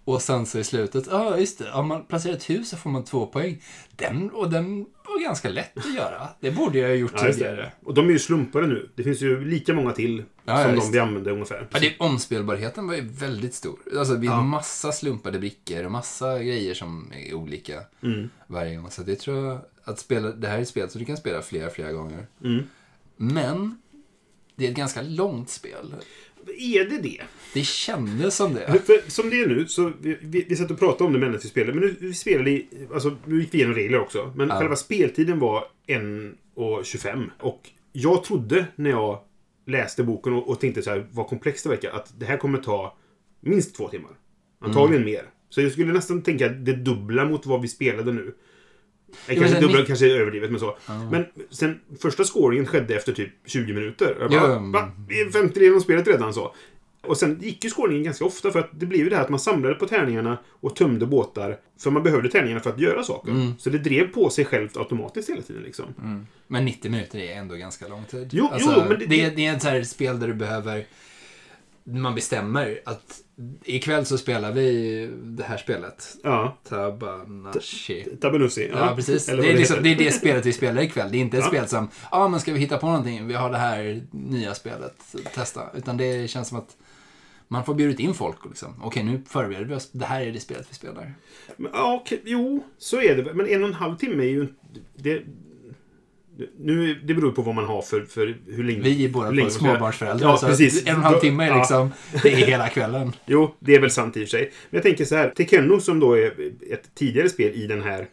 [0.05, 2.89] Och sen så i slutet, ja just det, om man placerar ett hus så får
[2.89, 3.61] man två poäng.
[3.95, 6.27] Den, och den var ganska lätt att göra.
[6.39, 7.71] Det borde jag ha gjort Ja, tidigare.
[7.85, 8.89] Och de är ju slumpade nu.
[8.95, 10.85] Det finns ju lika många till Ja, ja, som visst.
[10.87, 11.67] de vi använde ungefär.
[11.71, 13.79] Ja, det, omspelbarheten var ju väldigt stor.
[13.97, 14.41] Alltså är Ja.
[14.41, 18.29] massa slumpade brickor och massa grejer som är olika Mm.
[18.47, 18.91] varje gång.
[18.91, 19.59] Så det tror jag
[19.89, 22.27] att spela, det här är ett spel så du kan spela flera, flera gånger.
[22.43, 22.63] Mm.
[23.17, 23.81] Men
[24.55, 25.95] det är ett ganska långt spel.
[26.57, 27.21] Är det det?
[27.53, 28.81] Det kändes som det.
[28.85, 31.33] För som det är nu, så vi, vi, vi satt och pratade om det medan
[31.43, 31.79] vi spelade.
[31.79, 34.33] Men nu, spelade i, alltså, nu gick vi igenom regler också.
[34.35, 34.59] Men Ja.
[34.59, 37.29] själva speltiden var 1.25.
[37.39, 39.19] Och jag trodde när jag
[39.65, 42.57] läste boken och, och tänkte så här, vad komplext det verkar, att det här kommer
[42.59, 42.97] ta
[43.39, 44.11] minst två timmar.
[44.61, 45.13] Antagligen Mm.
[45.13, 45.23] mer.
[45.49, 48.35] Så jag skulle nästan tänka det dubbla mot vad vi spelade nu.
[49.27, 50.77] Men Kanske sen dubbla ni- kanske är överdrivet, men så.
[51.11, 54.17] Men sen första scoringen skedde efter typ 20 minuter.
[54.19, 54.91] Jag bara, Ja, va?
[55.07, 56.55] Vi är 50 genom spelet redan så.
[57.01, 59.29] Och sen gick ju scoringen ganska ofta för att det blev ju det här att
[59.29, 61.57] man samlade på tärningarna och tömde båtar.
[61.79, 63.31] För man behövde tärningarna för att göra saker.
[63.31, 63.53] Mm.
[63.59, 65.85] Så det drev på sig självt automatiskt hela tiden liksom.
[66.47, 68.29] Men 90 minuter är ändå ganska lång tid.
[68.31, 70.33] Jo, Alltså, jo, men det- det, är- det är ett så här spel där du
[70.33, 70.85] behöver...
[71.91, 73.21] man bestämmer att
[73.63, 76.15] ikväll så spelar vi det här spelet.
[76.23, 76.57] Ja.
[76.69, 78.03] Tabanashi.
[78.21, 78.69] Tabenussi.
[78.73, 79.29] Ja, precis.
[79.29, 79.83] Eller Det är, liksom, heter.
[79.89, 81.11] det är det spelet vi spelar ikväll.
[81.11, 81.49] Det är inte ett Ja.
[81.49, 83.27] spel som, ja men ska vi hitta på någonting?
[83.27, 85.63] Vi har det här nya spelet, testa.
[85.75, 86.77] Utan det känns som att
[87.47, 90.39] man får bjudit in folk liksom, okej nu förbereder vi oss, det här är det
[90.39, 91.13] spelet vi spelar.
[91.57, 93.33] Men, Ja, okej, jo, så är det.
[93.33, 94.47] Men en och en halv timme är ju.
[94.95, 95.21] Det,
[96.59, 98.79] nu, det beror på vad man har för, för hur länge...
[98.79, 100.87] Vi är båda länge småbarnsföräldrar, Ja, så precis.
[100.87, 101.57] en och en halv timme är Ja.
[101.57, 101.91] liksom,
[102.23, 103.13] det är hela kvällen.
[103.25, 104.41] Jo, det är väl sant i och för sig.
[104.69, 105.29] Men jag tänker så här.
[105.29, 106.27] Tekenno som då är
[106.71, 108.07] ett tidigare spel i den här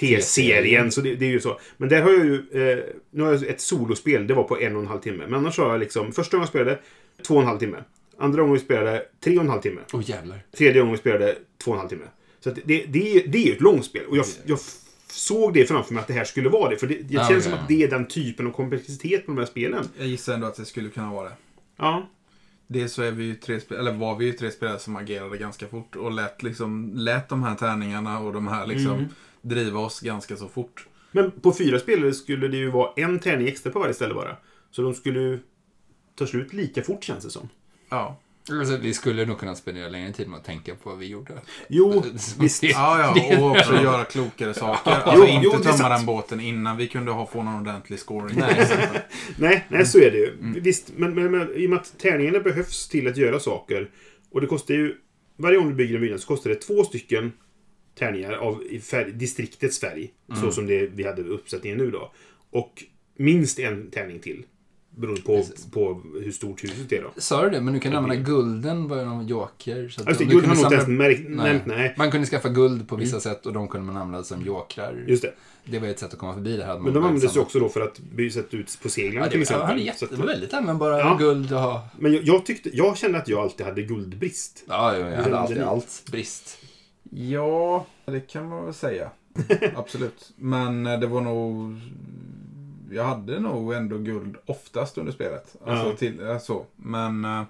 [0.00, 0.90] T-serien.
[0.92, 1.58] Så det, det är ju så.
[1.76, 2.34] Men där har jag ju...
[2.34, 2.78] Eh,
[3.10, 4.26] nu har jag ett solospel.
[4.26, 5.24] Det var på en och en halv timme.
[5.24, 6.12] Men annars har jag liksom...
[6.12, 6.78] Första gången jag spelade,
[7.26, 7.76] två och en halv timme.
[8.18, 9.80] Andra gången vi spelade, tre och en halv timme.
[9.92, 10.38] Oh, jävlar.
[10.58, 12.04] Tredje gången vi spelade, två och en halv timme.
[12.40, 14.06] Så det, det, är, det är ju ett långspel.
[14.06, 14.58] Och jag, jag
[15.12, 16.76] såg det framför mig att det här skulle vara det.
[16.76, 17.50] För det, det Ja, känns ja.
[17.50, 19.88] som att det är den typen av komplexitet på de här spelen.
[19.98, 21.34] Jag gissar ändå att det skulle kunna vara det.
[21.76, 22.08] Ja.
[22.66, 25.38] Dels så är vi ju tre spel, eller var vi ju tre spelare som agerade
[25.38, 29.04] ganska fort och lät, liksom, lät de här tärningarna och de här liksom Mm.
[29.42, 30.86] driva oss ganska så fort.
[31.12, 34.36] Men på fyra spelare skulle det ju vara en tärning extra på varje ställe bara.
[34.70, 35.38] Så de skulle ju
[36.14, 37.48] ta slut lika fort känns det som.
[37.88, 38.16] Ja.
[38.50, 41.34] Alltså, vi skulle nog kunna spendera längre tid med att tänka på vad vi gjorde.
[41.68, 42.04] Jo,
[42.38, 42.62] visst.
[42.62, 44.90] Ja, ja, och också göra klokare saker.
[44.90, 48.38] Alltså Jo, inte jo, tömma den båten innan vi kunde ha, få någon ordentlig scoring.
[48.38, 48.68] Nej.
[49.36, 50.60] Nej, nej, så är det ju.
[50.60, 53.90] Visst, men, men, men i och med att tärningarna behövs till att göra saker.
[54.30, 54.96] Och det kostar ju...
[55.36, 57.32] Varje gång du bygger en byggnad så kostar det två stycken
[57.98, 60.10] tärningar av färg, distriktets färg.
[60.40, 62.12] Så som det vi hade uppsättningen nu då.
[62.50, 62.84] Och
[63.16, 64.44] minst en tärning till.
[64.96, 67.10] Beroende på, på hur stort huset är då.
[67.16, 67.60] Sa du det?
[67.60, 69.88] Men du kan använda gulden var ju någon joker.
[69.88, 71.44] Så du guld har kunde nog inte märkt, Nej.
[71.52, 71.66] nämnt.
[71.66, 75.04] Nej, Man kunde skaffa guld på vissa sätt och de kunde man använda som jokrar.
[75.06, 75.32] just det.
[75.64, 76.78] Det var ett sätt att komma förbi det här.
[76.78, 78.00] Men de användes ju också då för att
[78.32, 79.86] sätta ut på seglen Ja, till det, exempel.
[79.86, 81.16] ja, det, var väldigt användbara Ja.
[81.18, 81.88] guld att ha.
[81.98, 84.64] Men jag, jag, tyckte, jag kände att jag alltid hade guldbrist.
[84.68, 86.58] Ja, jag hade alltid allt brist.
[87.10, 89.10] Ja, det kan man väl säga.
[89.76, 90.32] Absolut.
[90.36, 91.80] Men eh, det var nog...
[92.94, 95.56] Jag hade nog ändå guld oftast under spelet.
[95.66, 95.96] Alltså Ja.
[95.96, 96.66] till, eh, så.
[96.76, 97.42] Men eh,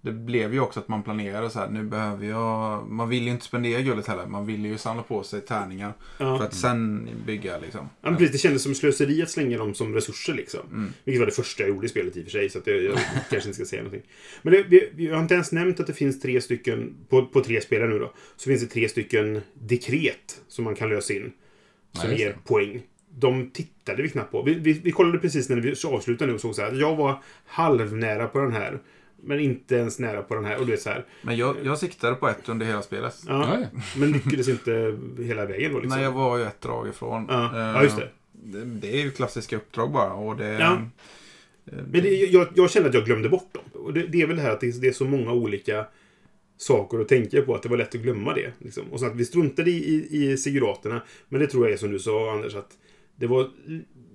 [0.00, 1.68] det blev ju också att man planerade så här.
[1.68, 2.86] Nu behöver jag...
[2.88, 4.26] Man vill ju inte spendera guldet heller.
[4.26, 5.92] Man vill ju samla på sig tärningar.
[6.18, 6.38] Ja.
[6.38, 7.88] För att sen bygga liksom.
[8.02, 10.34] Ja, precis, det kändes som slöseri att slänga dem som resurser.
[10.34, 10.60] Liksom.
[10.72, 10.92] Mm.
[11.04, 12.50] Vilket var det första jag gjorde i spelet i och för sig.
[12.50, 12.98] Så att jag, jag
[13.30, 14.10] kanske inte ska säga någonting.
[14.42, 17.40] Men det, vi, vi har inte ens nämnt att det finns tre stycken, på, på
[17.40, 21.32] tre spelare nu då, så finns det tre stycken dekret som man kan lösa in.
[21.92, 22.82] Som just ger poäng.
[23.18, 24.42] De tittade vi knappt på.
[24.42, 26.68] Vi, vi, vi kollade precis när vi avslutade nu och såg så här.
[26.72, 28.78] att Jag var halvnära på den här.
[29.26, 30.58] Men inte ens nära på den här.
[30.58, 31.04] Och du vet så här.
[31.22, 33.14] Men jag, jag siktade på ett under hela spelet.
[33.26, 33.58] Ja.
[33.96, 35.96] Men lyckades inte hela vägen då liksom.
[35.96, 37.26] Nej, jag var ju ett drag ifrån.
[37.28, 37.44] ja.
[37.54, 38.08] Eh, ja, just det.
[38.32, 38.64] det.
[38.64, 40.12] Det är ju klassiska uppdrag bara.
[40.12, 40.72] Och det, Ja.
[41.66, 43.82] eh, Men det, jag, jag kände att jag glömde bort dem.
[43.82, 45.86] Och det, det är väl det här att det, är så många olika
[46.56, 48.52] saker att tänka på att det var lätt att glömma det.
[48.58, 48.82] Liksom.
[48.92, 51.02] Och så att vi struntade i, i, i siguraterna.
[51.28, 52.70] Men det tror jag är som du sa Anders att
[53.16, 53.50] det var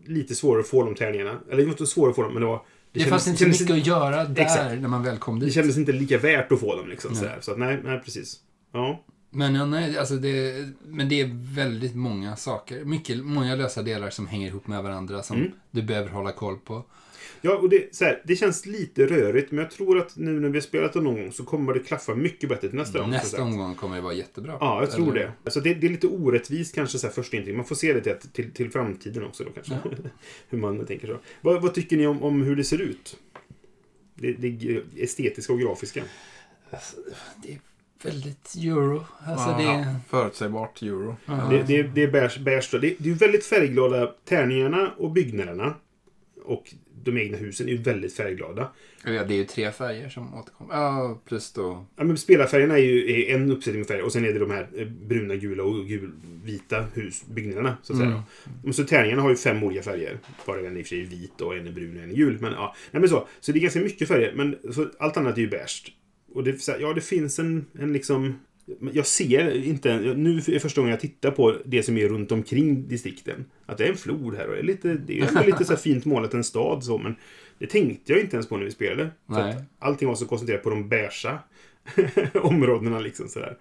[0.05, 1.39] lite svårare att få de tärningarna.
[1.47, 2.61] Eller det var inte svårare att få dem men det var...
[2.91, 4.81] Det, kändes- fanns inte kändes mycket att göra där Exakt.
[4.81, 5.55] när man väl kom Det dit.
[5.55, 7.11] kändes inte lika värt att få dem liksom.
[7.21, 7.37] Nej.
[7.41, 8.39] Så att nej, nej precis.
[8.73, 9.03] Ja.
[9.31, 12.85] Men, ja, nej, alltså det, men det är väldigt många saker.
[12.85, 15.51] Mycket, många lösa delar som hänger ihop med varandra som Mm.
[15.71, 16.83] du behöver hålla koll på.
[17.41, 20.49] Ja, och det, så här, det känns lite rörigt men jag tror att nu när
[20.49, 23.09] vi har spelat det någon gång så kommer det klaffa mycket bättre till nästa gång.
[23.09, 24.57] Nästa omgång kommer det vara jättebra.
[24.59, 25.51] Ja, jag tror Eller- det.
[25.51, 27.55] Så det, det är lite orättvist kanske så här första intryck.
[27.55, 29.77] Man får se det till, till, till framtiden också då kanske.
[30.49, 31.17] hur man tänker så.
[31.41, 33.17] Vad, vad tycker ni om, om hur det ser ut?
[34.15, 36.03] Det, det estetiska och grafiska.
[37.43, 37.59] Det är
[38.03, 39.05] väldigt euro.
[39.19, 41.15] Alltså ja, det, Förutsägbart euro.
[41.25, 41.33] Ja.
[41.33, 44.13] Det, det, det är beige, det, det är ju väldigt färgglada.
[44.25, 45.75] Tärningarna och byggnaderna
[46.43, 48.71] och de egna husen är ju väldigt färgglada.
[49.03, 50.75] ja, det är ju tre färger som återkommer.
[50.75, 51.85] Ja, plus då...
[51.95, 54.51] Ja, men spelarfärgerna är ju är en uppsättning med färger och sen är det de
[54.51, 57.77] här eh, bruna, gula och gulvita hus, byggnaderna.
[57.83, 58.09] Så att säga.
[58.09, 58.21] Mm.
[58.63, 60.19] Och så tärningarna har ju fem olika färger.
[60.45, 62.15] Bara en i och för sig är vit och en är brun och en är
[62.15, 62.37] gul.
[62.41, 63.27] Men ja, nej, men så.
[63.39, 64.33] Så det är ganska mycket färger.
[64.35, 64.57] Men
[64.99, 65.93] allt annat är ju beige.
[66.33, 68.35] Och det, ja, det finns en, en liksom...
[68.93, 72.87] Jag ser inte, nu är första gången jag tittar på det som är runt omkring
[72.87, 73.45] distrikten.
[73.65, 76.05] Att det är en flod här och det är lite, det är lite så fint
[76.05, 77.15] målat en stad så, men
[77.59, 79.09] det tänkte jag inte ens på när vi spelade.
[79.27, 79.53] För Nej.
[79.53, 81.39] att allting var så koncentrerat på de beiga
[82.41, 83.57] områdena liksom sådär.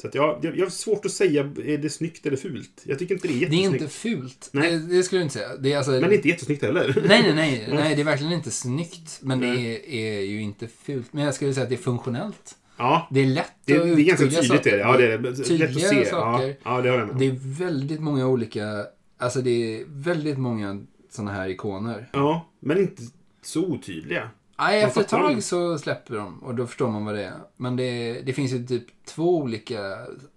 [0.00, 2.82] Så att ja, jag, jag har svårt att säga, är det snyggt eller fult?
[2.84, 3.82] Jag tycker inte det är Det är jättesnyggt.
[3.82, 4.48] inte fult.
[4.52, 4.78] Nej.
[4.78, 5.56] Det, det skulle jag inte säga.
[5.56, 5.92] Det är alltså...
[5.92, 7.02] Men inte jättesnyggt heller.
[7.08, 7.94] Nej, nej, nej, nej.
[7.94, 9.18] Det är verkligen inte snyggt.
[9.22, 11.12] Men det är, är ju inte fult.
[11.12, 12.56] Men jag skulle säga att det är funktionellt.
[12.80, 14.64] Ja, Det är lätt det, att det är ganska tydligt.
[14.64, 14.76] Det.
[14.76, 15.18] Ja, det är.
[15.18, 15.98] Lätt att se.
[15.98, 16.56] Ja, saker.
[16.64, 17.16] ja, det har jag med.
[17.16, 18.86] Det är väldigt många olika...
[19.18, 22.08] Alltså det är väldigt många såna här ikoner.
[22.12, 23.02] Ja, men inte
[23.42, 24.30] så otydliga.
[24.58, 27.34] Nej, efter ett tag så släpper de och då förstår man vad det är.
[27.56, 29.96] Men det, det finns ju typ två olika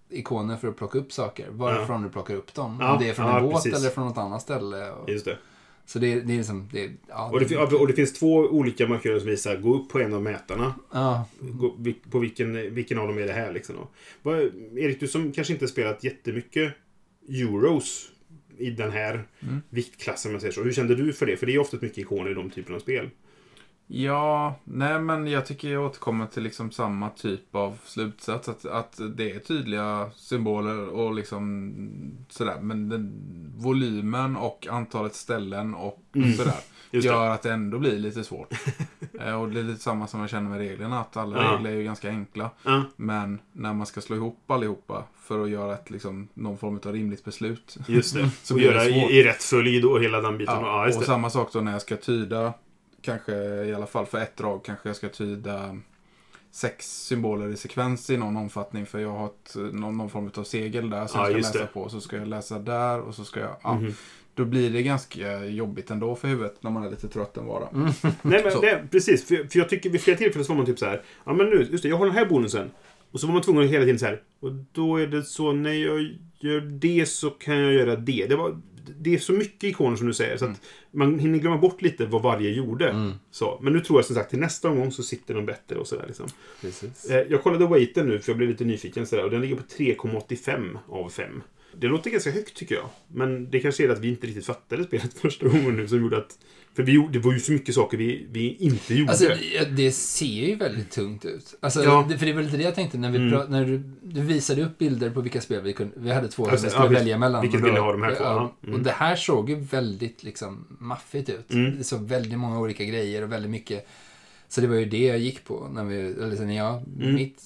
[0.10, 1.48] ikoner för att plocka upp saker.
[1.50, 2.78] Varifrån du plockar upp dem.
[2.82, 3.80] Ja, Om det är från ja, en båt precis.
[3.80, 4.92] eller från något annat ställe.
[4.92, 5.38] Och, Just det.
[5.86, 6.70] Så det, det är liksom...
[6.72, 10.00] Det, ja, Och det, och det finns två olika markörer som visar gå upp på
[10.00, 10.76] en av mätarna.
[10.94, 11.78] ja, Gå,
[12.12, 13.76] på vilken, vilken av dem är det här liksom.
[14.22, 14.40] Vad,
[14.78, 16.74] Erik, du som kanske inte spelat jättemycket
[17.30, 18.10] Euros
[18.58, 19.62] i den här Mm.
[19.70, 20.64] viktklassen, man säger så.
[20.64, 21.38] Hur kände du för det?
[21.38, 23.10] För det är ofta mycket ikoner i de typerna av spel.
[23.88, 28.50] Ja, nej men jag tycker jag återkommer till liksom samma typ av slutsats.
[28.50, 31.74] Att, att det är tydliga symboler och liksom
[32.30, 32.60] sådär.
[32.62, 33.14] Men den,
[33.58, 36.00] volymen och antalet ställen och
[36.38, 36.56] sådär.
[36.92, 37.14] Just det.
[37.14, 38.54] gör att det ändå blir lite svårt.
[39.22, 41.00] Eh, och det är lite samma som jag känner med reglerna.
[41.00, 41.52] Att alla Ja.
[41.52, 42.50] regler är ju ganska enkla.
[42.64, 46.80] Ja, Men när man ska slå ihop allihopa för att göra ett, liksom, någon form
[46.86, 47.78] av rimligt beslut.
[47.88, 48.30] just det.
[48.44, 49.12] Så och blir det göra svårt.
[49.12, 50.56] i, i rätt följd och hela den biten.
[50.62, 51.06] Ja, och det.
[51.06, 52.54] samma sak då när jag ska tyda,
[53.04, 53.34] kanske
[53.66, 55.78] i alla fall för ett drag, kanske jag ska tyda
[56.52, 58.86] sex symboler i sekvens i någon omfattning.
[58.86, 61.60] För jag har ett, någon, någon form av segel där som Ja, jag ska läsa
[61.60, 61.74] det.
[61.74, 61.90] på.
[61.90, 63.56] Så ska jag läsa där och så ska jag...
[63.64, 63.94] Ja, Mhm.
[64.36, 67.70] Då blir det ganska jobbigt ändå för huvudet när man är lite trött en vardag.
[67.74, 69.28] Nej, men det, precis.
[69.28, 71.02] För, för jag tycker vid flera tillfällen så var man typ så här.
[71.26, 72.72] Ja, men nu, just det, jag har den här bonusen.
[73.12, 74.22] Och så var man tvungen att hela tiden så här.
[74.40, 78.26] Och då är det så, när jag gör det så kan jag göra det.
[78.30, 78.62] Det, var,
[79.00, 80.38] det är så mycket ikoner som du säger.
[80.38, 83.12] Så att man hinner glömma bort lite vad varje gjorde.
[83.32, 85.88] Så, men nu tror jag som sagt till nästa omgång så sitter de bättre och
[85.88, 86.06] sådär.
[86.08, 86.28] Liksom.
[86.62, 87.06] precis.
[87.06, 89.64] Eh, Jag kollade weighten nu för jag blev lite nyfiken sådär, och den ligger på
[89.64, 91.44] 3,85 av 5.
[91.78, 92.90] Det låter ganska högt tycker jag.
[93.08, 96.18] Men det kanske är att vi inte riktigt fattade spelet första gången nu som gjorde
[96.18, 96.38] att...
[96.76, 99.12] För vi, gjorde- det var ju så mycket saker vi, vi inte gjorde.
[99.12, 99.30] Alltså,
[99.72, 101.56] det, ser ju väldigt tungt ut.
[101.60, 102.06] Alltså, Ja.
[102.10, 103.42] det, för det väl lite det jag tänkte när, vi Mm.
[103.50, 105.94] när du, du visade upp bilder på vilka spel vi kunde...
[105.98, 107.42] Vi hade två Just som vi skulle ja, välja mellan.
[107.42, 108.24] Vilket Och då- vill ni ha de här två?
[108.24, 108.56] Ja.
[108.64, 108.76] Mm.
[108.76, 111.54] Och det här såg ju väldigt liksom maffigt ut.
[111.54, 111.78] Mm.
[111.78, 113.88] Det såg väldigt många olika grejer och väldigt mycket...
[114.48, 115.96] Så det var ju det jag gick på när vi...
[115.96, 116.84] Eller sen jag...
[117.02, 117.16] Mm.
[117.16, 117.42] Mitt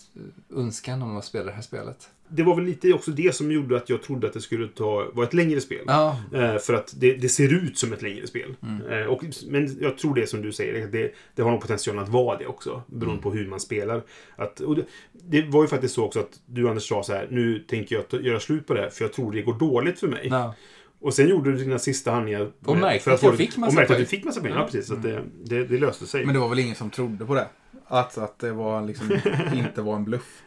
[0.55, 2.09] önskan om att spela det här spelet.
[2.29, 5.11] Det var väl lite också det som gjorde att jag trodde att det skulle ta,
[5.13, 5.83] vara ett längre spel.
[5.87, 8.55] Ja, Eh, för att det, det ser ut som ett längre spel.
[8.89, 12.03] Eh, och, men jag tror det som du säger, att det, det har nog potentialen
[12.03, 12.81] att vara det också.
[12.87, 14.01] Beroende på hur man spelar.
[14.35, 17.27] Att, och det, det var ju faktiskt så också att du Anders sa så här,
[17.31, 19.99] nu tänker jag ta- göra slut på det här för jag tror det går dåligt
[19.99, 20.27] för mig.
[20.31, 20.53] ja.
[20.99, 22.51] Och sen gjorde du dina sista handlingar.
[22.65, 24.41] Och märkte för att få jag det- fick massa Och märkte att du fick massa
[24.41, 24.57] pengar.
[24.57, 24.87] Ja, precis.
[24.87, 26.25] Så att det, det, det löste sig.
[26.25, 27.47] Men det var väl ingen som trodde på det?
[27.87, 29.11] Att, att det var liksom
[29.55, 30.41] inte var en bluff.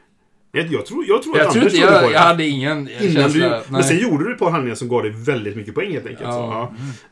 [0.52, 2.12] Jag, jag tror, jag tror Jag att tror Anders trodde på jag, det.
[2.12, 3.48] jag hade ingen Innan känsla.
[3.48, 6.06] du, men sen gjorde du ett par handlingar som gav dig väldigt mycket poäng helt
[6.06, 6.22] enkelt.
[6.28, 6.32] Ja.
[6.32, 6.38] Så,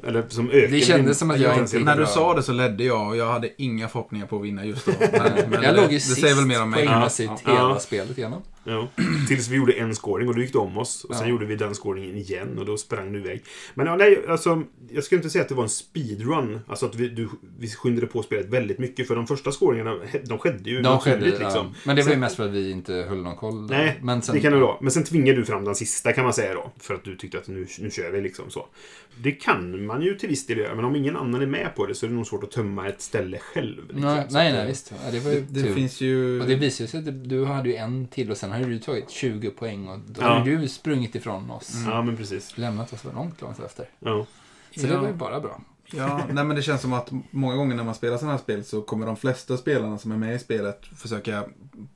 [0.02, 0.08] ja.
[0.08, 1.78] Eller som ökade Det kändes din- som att jag inte-.
[1.78, 2.06] När du bra.
[2.06, 4.92] sa det så ledde jag och jag hade inga förhoppningar på att vinna just då.
[5.12, 6.86] Men, men jag det, låg ju det sist säger väl mer om mig.
[6.86, 7.78] poängmässigt Ja, hela Ja.
[7.78, 8.42] spelet igenom.
[8.64, 8.88] Ja.
[9.28, 11.04] Tills vi gjorde en scoring och då gick det om oss.
[11.04, 11.30] Och sen Ja.
[11.30, 13.42] gjorde vi den scoringen igen och då sprang du iväg.
[13.74, 16.60] Men ja, nej, alltså, jag skulle inte säga att det var en speedrun.
[16.66, 19.08] Alltså att vi, du, vi skyndade på spelet väldigt mycket.
[19.08, 21.72] För de första scoringarna, de skedde ju De skedde, naturligt, ja.
[21.84, 23.66] Men det var ju mest för att vi inte höll någon koll.
[23.70, 24.76] Nej, men sen, det kan det vara.
[24.80, 26.72] Men sen tvingade du fram den sista kan man säga då.
[26.80, 28.66] För att du tyckte att nu, nu kör vi liksom så.
[29.22, 30.74] Det kan man ju till viss del göra.
[30.74, 32.88] Men om ingen annan är med på det så är det nog svårt att tömma
[32.88, 33.76] ett ställe själv.
[33.88, 34.00] liksom.
[34.00, 34.92] Nej, nej, nej, visst.
[35.04, 36.40] Ja, det var ju Det, det finns ju...
[36.40, 39.10] Och det visade sig att du- hade ju en till och sen hade du tagit
[39.10, 40.38] 20 poäng och då Ja.
[40.38, 41.74] hade du sprungit ifrån oss.
[41.86, 42.58] Ja, men precis.
[42.58, 43.88] Lämnat oss långt, långt efter.
[43.98, 44.26] Ja.
[44.76, 45.00] Så det Ja.
[45.00, 45.60] var ju bara bra.
[45.92, 48.64] Ja, nej men det känns som att många gånger när man spelar sådana här spel
[48.64, 51.44] så kommer de flesta spelarna som är med i spelet försöka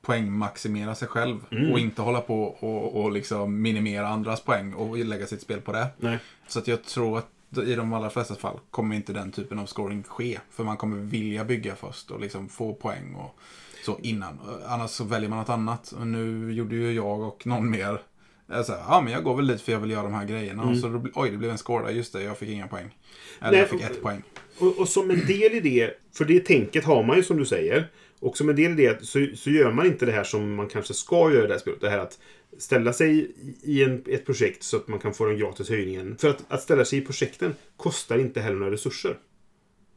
[0.01, 1.39] poängmaximera sig själv.
[1.51, 1.71] Mm.
[1.71, 5.71] Och inte hålla på och, och liksom minimera andras poäng och lägga sitt spel på
[5.71, 5.87] det.
[5.97, 6.19] Nej.
[6.47, 7.27] Så att jag tror att
[7.57, 10.39] i de allra flesta fall kommer inte den typen av scoring ske.
[10.51, 13.39] För man kommer vilja bygga först och liksom få poäng och
[13.85, 14.39] så innan.
[14.67, 15.91] Annars så väljer man något annat.
[15.91, 18.01] Och nu gjorde ju jag och någon mer
[18.47, 20.63] jag sa, ja men jag går väl dit för jag vill göra de här grejerna.
[20.63, 21.91] Och så då, oj, det blev en score där.
[21.91, 22.95] Just det, jag fick inga poäng.
[23.41, 24.21] Eller Nej, jag fick ett poäng.
[24.59, 27.45] Och, och som en del i det, för det tänket har man ju som du
[27.45, 27.91] säger.
[28.19, 30.67] Och som en del i det så, så gör man inte det här som man
[30.67, 31.81] kanske ska göra i det här spelet.
[31.81, 32.19] Det här att
[32.57, 33.31] ställa sig i-
[33.63, 36.17] i en, ett projekt så att man kan få den gratis höjningen.
[36.17, 39.17] För att, att ställa sig i projekten kostar inte heller några resurser.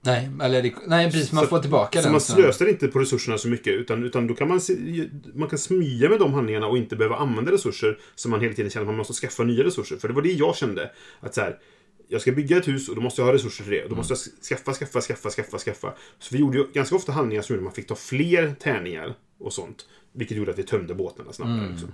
[0.06, 1.32] Nej, eller nej precis.
[1.32, 2.12] Man Så- får tillbaka Så den.
[2.12, 3.72] man slösar inte på resurserna så mycket.
[3.74, 4.60] Utan, utan då kan man,
[5.34, 8.70] man kan smyga med de handlingarna och inte behöva använda resurser som man hela tiden
[8.70, 9.96] känner att man måste skaffa nya resurser.
[9.96, 10.90] För det var det jag kände.
[11.20, 11.56] Att så här,
[12.08, 13.82] jag ska bygga ett hus och då måste jag ha resurser till det.
[13.84, 15.92] Och då måste jag skaffa, skaffa, skaffa, skaffa, skaffa.
[16.18, 19.14] Så vi gjorde ju ganska ofta handlingar som gjorde att man fick ta fler tärningar
[19.38, 19.86] och sånt.
[20.12, 21.58] Vilket gjorde att vi tömde båtarna snabbare.
[21.58, 21.70] Mm.
[21.70, 21.88] Liksom.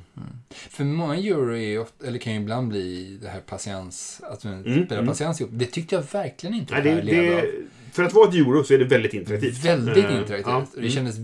[0.51, 4.53] För många euro är ofta, eller kan ju ibland bli det här patiens, att man
[4.53, 5.07] Mm, spelar mm.
[5.09, 5.51] patiens ihop.
[5.55, 7.53] Det tyckte jag verkligen inte Nej, det det, här det,
[7.92, 9.64] för att vara ett euro så är det väldigt interaktivt.
[9.64, 10.46] Väldigt Eh, interaktivt.
[10.46, 10.66] ja.
[10.76, 11.16] Och Det kändes,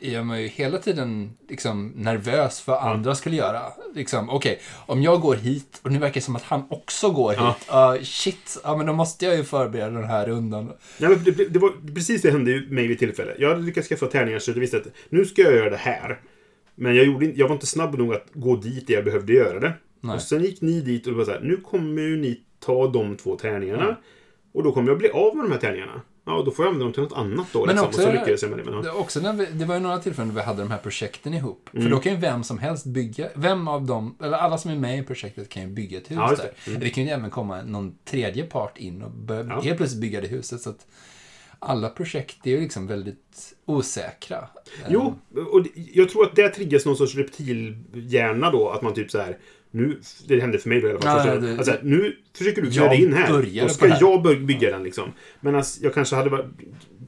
[0.00, 3.60] jag var ju hela tiden liksom nervös för vad andra skulle göra.
[3.94, 7.30] Liksom, okej, om jag går hit och nu verkar det som att han också går
[7.30, 7.66] hit.
[7.68, 7.94] Ja.
[7.96, 10.72] Uh, shit, ja men då måste jag ju förbereda den här rundan.
[10.98, 13.34] Ja, men det, det var precis det hände ju mig vid tillfälle.
[13.38, 16.20] Jag hade lyckats skaffa tärningar så jag visste att nu ska jag göra det här.
[16.74, 19.60] Men jag, gjorde, jag var inte snabb nog att gå dit där jag behövde göra
[19.60, 19.72] det.
[20.00, 20.14] Nej.
[20.16, 22.88] Och sen gick ni dit och det var så här, nu kommer ju ni ta
[22.88, 23.96] de två tärningarna.
[24.54, 26.02] Och då kommer jag bli av med de här tärningarna.
[26.26, 27.66] Ja, då får jag använda dem till något annat då.
[27.66, 27.88] Men liksom.
[27.88, 28.64] också och så det lyckades jag med det.
[28.70, 28.94] Men, Det, ja.
[28.94, 31.70] också när vi, det var ju några tillfällen då vi hade de här projekten ihop.
[31.72, 31.82] Mm.
[31.84, 34.76] För då kan ju vem som helst bygga, vem av dem, eller alla som är
[34.76, 36.50] med i projektet kan ju bygga ett hus Ja, just där.
[36.64, 36.70] det.
[36.70, 36.80] Mm.
[36.80, 39.60] Det kan ju även komma någon tredje part in och börja Ja.
[39.60, 40.60] helt plötsligt bygga det huset.
[40.60, 40.86] Så att
[41.58, 44.48] alla projekt är ju liksom väldigt osäkra.
[44.88, 45.18] Jo,
[45.52, 48.68] och det- jag tror att det triggas någon sorts reptilhjärna då.
[48.70, 49.38] Att man typ så här.
[49.74, 51.26] Nu, det hände för mig då i alla fall.
[51.26, 53.62] Ja, ja, det- alltså, nu försöker du Jag knälla in här.
[53.62, 53.98] Då ska här.
[54.00, 55.12] jag bygga den liksom.
[55.40, 56.46] Men jag kanske hade varit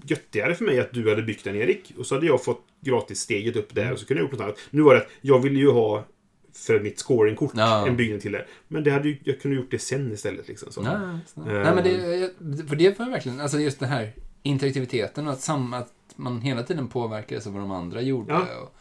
[0.04, 1.92] göttigare för mig att du hade byggt den Erik.
[1.98, 3.92] Och så hade jag fått gratis steget upp där.
[3.92, 4.58] Och så kunde jag gjort något annat.
[4.70, 6.04] Nu var det att jag ville ju ha
[6.54, 7.86] för mitt scoringkort Ja.
[7.86, 8.46] en byggnad till det.
[8.68, 10.48] Men det hade ju, jag kunde gjort det sen istället.
[10.48, 10.82] Liksom, så.
[10.82, 11.54] Nej, nej, nej.
[11.64, 15.74] Nej men det, för det var verkligen, alltså just den här interaktiviteten och att, sam,
[15.74, 18.32] att man hela tiden påverkades av vad de andra gjorde.
[18.32, 18.40] Ja.
[18.62, 18.76] Och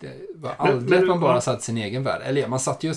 [0.00, 1.40] det var aldrig men- att man bara ja.
[1.40, 2.22] satt sin egen värld.
[2.24, 2.96] Eller ja, man satt ju och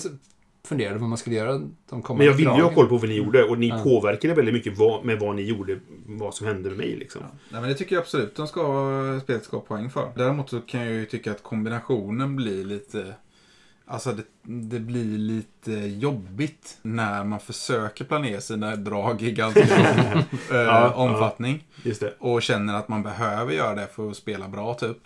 [0.64, 2.96] funderade på vad man skulle göra de kommande Men jag ville ju ha koll på
[2.98, 3.44] vad ni gjorde.
[3.44, 3.80] Och ni Ja.
[3.84, 5.78] påverkade väldigt mycket vad, med vad ni gjorde.
[6.06, 7.22] Vad som hände med mig liksom.
[7.48, 10.12] Nej, men det tycker jag absolut de ska, spelet ska ha poäng för.
[10.16, 13.14] Däremot så kan jag ju tycka att kombinationen blir lite...
[13.90, 20.24] Alltså det, det blir lite jobbigt när man försöker planera sina drag i ganska lång
[20.50, 21.64] eh, Ja, omfattning.
[21.82, 22.14] Det.
[22.18, 24.96] Och känner att man behöver göra det för att spela bra typ.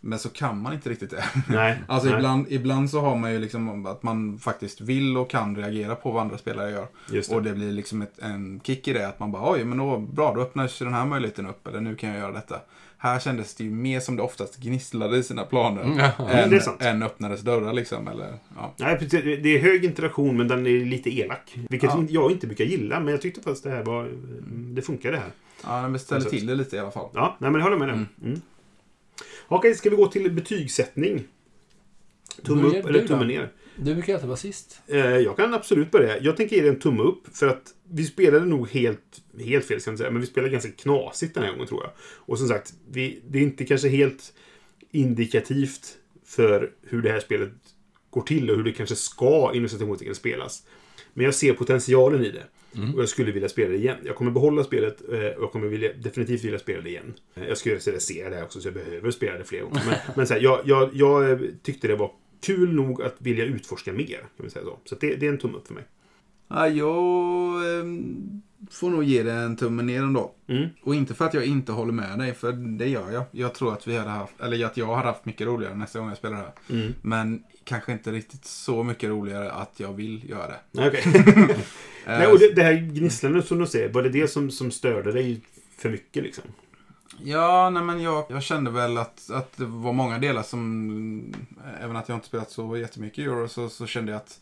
[0.00, 1.24] Men så kan man inte riktigt det.
[1.48, 1.78] Nej.
[1.88, 2.16] Alltså nej.
[2.16, 6.10] ibland, ibland så har man ju liksom att man faktiskt vill och kan reagera på
[6.10, 6.86] vad andra spelare gör.
[7.10, 7.28] Det.
[7.28, 9.08] Och det blir liksom ett, en kick i det.
[9.08, 11.66] Att man bara, oj, men då, bra, då öppnas den här möjligheten upp.
[11.66, 12.60] Eller nu kan jag göra detta.
[13.04, 16.12] Här kändes det ju mer som det oftast gnisslade i sina planer.
[16.18, 16.28] Ja.
[16.30, 18.08] än, än öppnades dörrar liksom.
[18.08, 18.74] Eller, ja.
[18.76, 19.24] Nej, precis.
[19.42, 21.54] det är hög interaktion men den är lite elak.
[21.70, 22.04] Vilket Ja.
[22.08, 24.10] jag inte brukar gilla, men jag tyckte faktiskt det här var...
[24.74, 25.30] Det funkar det här.
[25.64, 27.08] ja, den ställer till det lite i alla fall.
[27.14, 28.06] Ja, nej, men jag håller med dig.
[28.24, 28.40] Mm.
[29.48, 31.24] Okej, ska vi gå till betygssättning?
[32.42, 33.26] Tumme Börjar upp eller tumme då?
[33.26, 33.52] ner?
[33.76, 34.82] Du brukar alltid vara sist.
[34.86, 36.18] Eh, jag kan absolut börja.
[36.20, 39.00] Jag tänker ge det en tumme upp för att vi spelade nog helt,
[39.44, 41.90] helt fel, ska jag säga, men vi spelade ganska knasigt den här gången tror jag.
[42.16, 44.32] Och som sagt, vi, det är inte kanske helt
[44.90, 47.52] indikativt för hur det här spelet
[48.10, 50.62] går till och hur det kanske ska inom citationstecken spelas.
[51.14, 52.44] Men jag ser potentialen i det.
[52.94, 53.96] Och jag skulle vilja spela det igen.
[54.04, 57.14] Jag kommer behålla spelet eh, och jag kommer vilja, definitivt vilja spela det igen.
[57.34, 59.82] Eh, Jag ju recensera det här också så jag behöver spela det fler gånger.
[59.86, 62.10] Men, men så här, jag, jag, jag tyckte det var
[62.44, 64.18] kul nog att vilja utforska mer.
[64.18, 64.78] Kan vi säga så.
[64.84, 65.84] Så det, det är en tumme upp för mig.
[66.48, 70.34] Ja, jag ehm, får nog ge det en tumme ner ändå.
[70.46, 70.68] Mm.
[70.82, 73.24] Och inte för att jag inte håller med dig, för det gör jag.
[73.30, 76.08] Jag tror att vi hade haft, eller att jag hade haft mycket roligare nästa gång
[76.08, 76.80] jag spelar det här.
[76.80, 76.94] Mm.
[77.02, 80.82] Men kanske inte riktigt så mycket roligare att jag vill göra det.
[80.82, 81.56] Eh,
[82.18, 85.12] Nej, och det, det här gnisslandet som du säger, var det det som, som störde
[85.12, 85.40] dig
[85.78, 86.44] för mycket liksom?
[87.22, 91.34] Ja, nej men jag, jag kände väl att, att det var många delar som,
[91.80, 94.40] även att jag inte spelat så jättemycket Euro, så, så kände jag att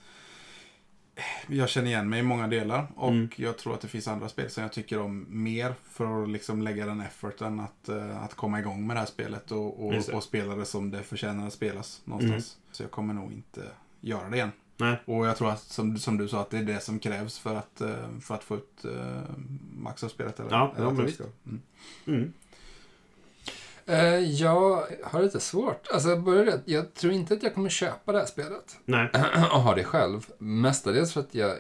[1.47, 2.87] jag känner igen mig i många delar.
[2.97, 3.29] Och Mm.
[3.37, 6.63] jag tror att det finns andra spel som jag tycker om mer för att liksom
[6.63, 9.93] lägga den efforten att, eh, att komma igång med det här spelet och, och.
[9.95, 10.05] Mm.
[10.15, 12.57] och spela det som det förtjänar att spelas någonstans.
[12.73, 13.63] Så jag kommer nog inte
[14.01, 14.53] göra det igen.
[14.77, 14.97] Nej.
[15.05, 17.55] Och jag tror att, som, som du sa, att det är det som krävs för
[17.55, 18.85] att, eh, för att få ut
[19.79, 20.41] max av spelet.
[20.41, 21.21] Eller, Ja, eller ja, men visst.
[22.07, 22.33] Mm.
[23.87, 25.89] Eh, jag har lite svårt.
[25.93, 28.77] Alltså, jag, började, jag tror inte att jag kommer köpa det här spelet.
[28.85, 29.11] Nej.
[29.53, 30.27] och ha det själv.
[30.39, 31.57] Mestadels för att jag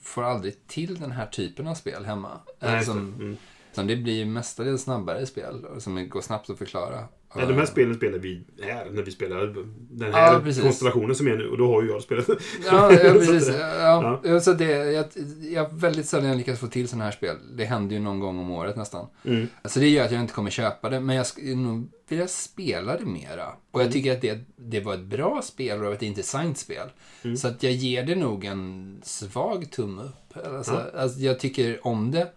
[0.00, 2.40] får aldrig till den här typen av spel hemma.
[2.60, 3.36] Nej, som, Mm.
[3.72, 7.04] som det blir mestadels snabbare spel som går snabbt att förklara.
[7.36, 9.46] Nej, de här spelen spelar vi här, när vi spelar
[9.90, 11.48] den här Ja, konstellationen som är nu.
[11.48, 12.28] Och då har ju jag spelat.
[12.66, 13.46] Ja, ja precis.
[13.46, 14.40] Så Ja, ja.
[14.40, 15.04] Så det, jag,
[15.40, 17.36] jag väldigt sällan lyckats få till sådana här spel.
[17.56, 19.06] Det händer ju någon gång om året nästan.
[19.24, 19.48] Mm.
[19.64, 22.96] Så det gör att jag inte kommer köpa det, men jag skulle nog vilja spela
[22.96, 23.46] det mera.
[23.70, 23.86] Och Mm.
[23.86, 26.88] jag tycker att det, det var ett bra spel och ett intressant spel.
[27.24, 27.36] Mm.
[27.36, 30.46] Så att jag ger det nog en svag tumme upp.
[30.46, 31.00] Alltså, Ja.
[31.00, 32.28] alltså, jag tycker om det,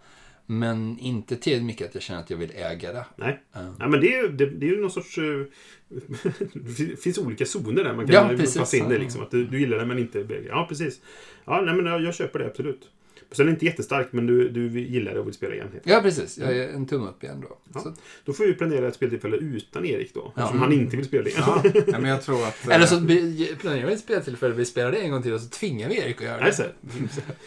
[0.46, 3.06] men inte tillräckligt mycket att jag känner att jag vill äga det.
[3.16, 3.42] Nej.
[3.52, 3.74] Ja.
[3.78, 5.18] Ja, men det är det, det är ju någon sorts...
[5.18, 5.24] eh,
[6.54, 8.56] det finns olika zoner där man kan Ja, precis.
[8.56, 8.98] passa in det.
[8.98, 10.26] Liksom, att du, du gillar det men inte...
[10.48, 11.00] Ja, precis.
[11.44, 12.88] Ja, nej, men jag, jag köper det absolut.
[13.32, 15.68] Så den är inte jättestark, men du, du gillar det och vill spela igen.
[15.72, 16.38] helt Ja, precis.
[16.38, 17.58] Jag är en tumme upp igen då.
[17.74, 17.80] Ja.
[17.80, 20.32] Så, Då får vi planera ett speltillfälle utan Erik då.
[20.34, 20.42] Ja.
[20.42, 21.30] Eftersom han inte vill spela det.
[21.36, 22.68] Ja, nej, men jag tror att...
[22.68, 25.40] eh, eller så be- planerar vi ett speltillfälle, vi spelar det en gång till och
[25.40, 26.62] så tvingar vi Erik att göra Nej, så.
[26.62, 26.68] det.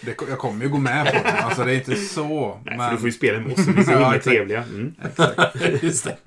[0.02, 1.20] det, jag kommer ju gå med på det.
[1.32, 2.60] Alltså det är inte så.
[2.66, 2.88] Nej, men...
[2.88, 3.68] för du får ju spela med oss.
[3.68, 4.24] Vi är Ja, exakt.
[4.26, 4.64] trevliga.
[4.74, 4.94] Mm.
[5.82, 6.18] Just det.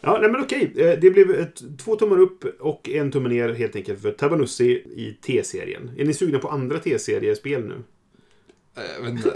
[0.00, 0.72] Ja, nej men okej.
[0.76, 4.70] Eh, Det blev ett, två tummar upp och en tumme ner helt enkelt för Tabanussi
[4.96, 5.90] i T-serien.
[5.98, 7.74] Är ni sugna på andra T-seriespel nu?
[8.76, 9.32] Jag, vet inte.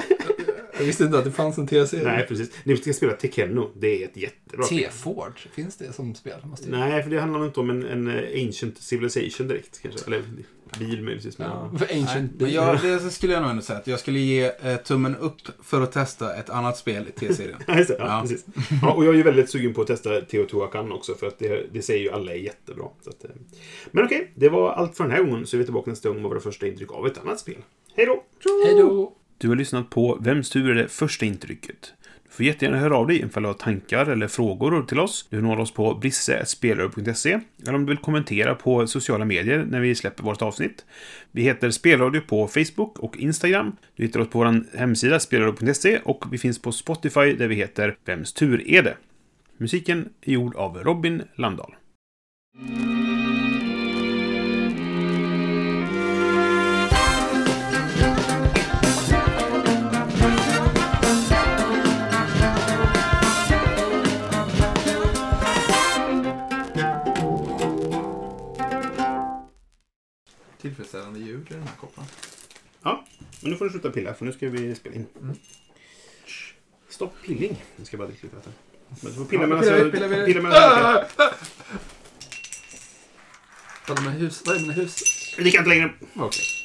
[0.79, 2.05] jag visste inte att det fanns en T-serie.
[2.05, 2.51] Nej, precis.
[2.65, 3.71] Ni ska spela Tekenno.
[3.77, 4.79] Det är ett jättebra spel.
[4.79, 6.41] T-Forge, finns det som spel?
[6.45, 6.71] Måste.
[6.71, 10.07] Nej, för det handlar inte om en, en eh, Ancient Civilization direkt kanske.
[10.07, 10.23] Eller
[10.79, 11.39] bil möjligtvis.
[11.39, 11.49] Men...
[11.49, 14.19] Ja, för Nej, Ancient men jag, det skulle jag nog ändå säga att jag skulle
[14.19, 17.59] ge eh, tummen upp för att testa ett annat spel i T-serien.
[17.67, 17.85] Ja.
[17.99, 18.21] Ja.
[18.23, 18.45] Precis.
[18.83, 21.67] Ja, och jag är ju väldigt sugen på att testa Teotihuacan också, för att det,
[21.73, 22.85] det säger ju alla är jättebra.
[23.05, 23.31] Så att, eh.
[23.91, 26.23] Men okej, det var allt för den här gången, så är vi tillbaka nästa gång
[26.23, 27.59] med våra första intryck av ett annat spel.
[27.95, 28.25] Hej då!
[28.65, 29.17] Hej då!
[29.41, 31.95] Du har lyssnat på Vems tur är det första intrycket?
[32.25, 35.27] Du får jättegärna höra av dig ifall du har tankar eller frågor till oss.
[35.31, 39.95] Du når oss på brisse.spelradio.se eller om du vill kommentera på sociala medier när vi
[39.95, 40.85] släpper vårt avsnitt.
[41.31, 43.77] Vi heter Spelradio på Facebook och Instagram.
[43.97, 47.97] Du hittar oss på vår hemsida spelradio.se och vi finns på Spotify där vi heter
[48.05, 48.97] Vems tur är det?
[49.57, 51.75] Musiken är gjord av Robin Landahl.
[70.61, 72.05] Tillfredsställande ljud i den här koppen.
[72.83, 73.05] Ja,
[73.41, 75.07] men nu får du sluta pilla för nu ska vi spela in.
[76.89, 77.65] Stopp pilling.
[77.77, 78.53] Nu ska jag bara dricka lite vatten.
[78.89, 79.93] Men du får pilla Ja, medan jag...
[79.93, 80.25] pillar vi.
[80.27, 81.05] Pilla medan jag...
[83.97, 84.43] Det med hus?
[84.47, 85.03] Vad är med hus?
[85.37, 85.93] Det kan inte längre.
[86.15, 86.60] Okej.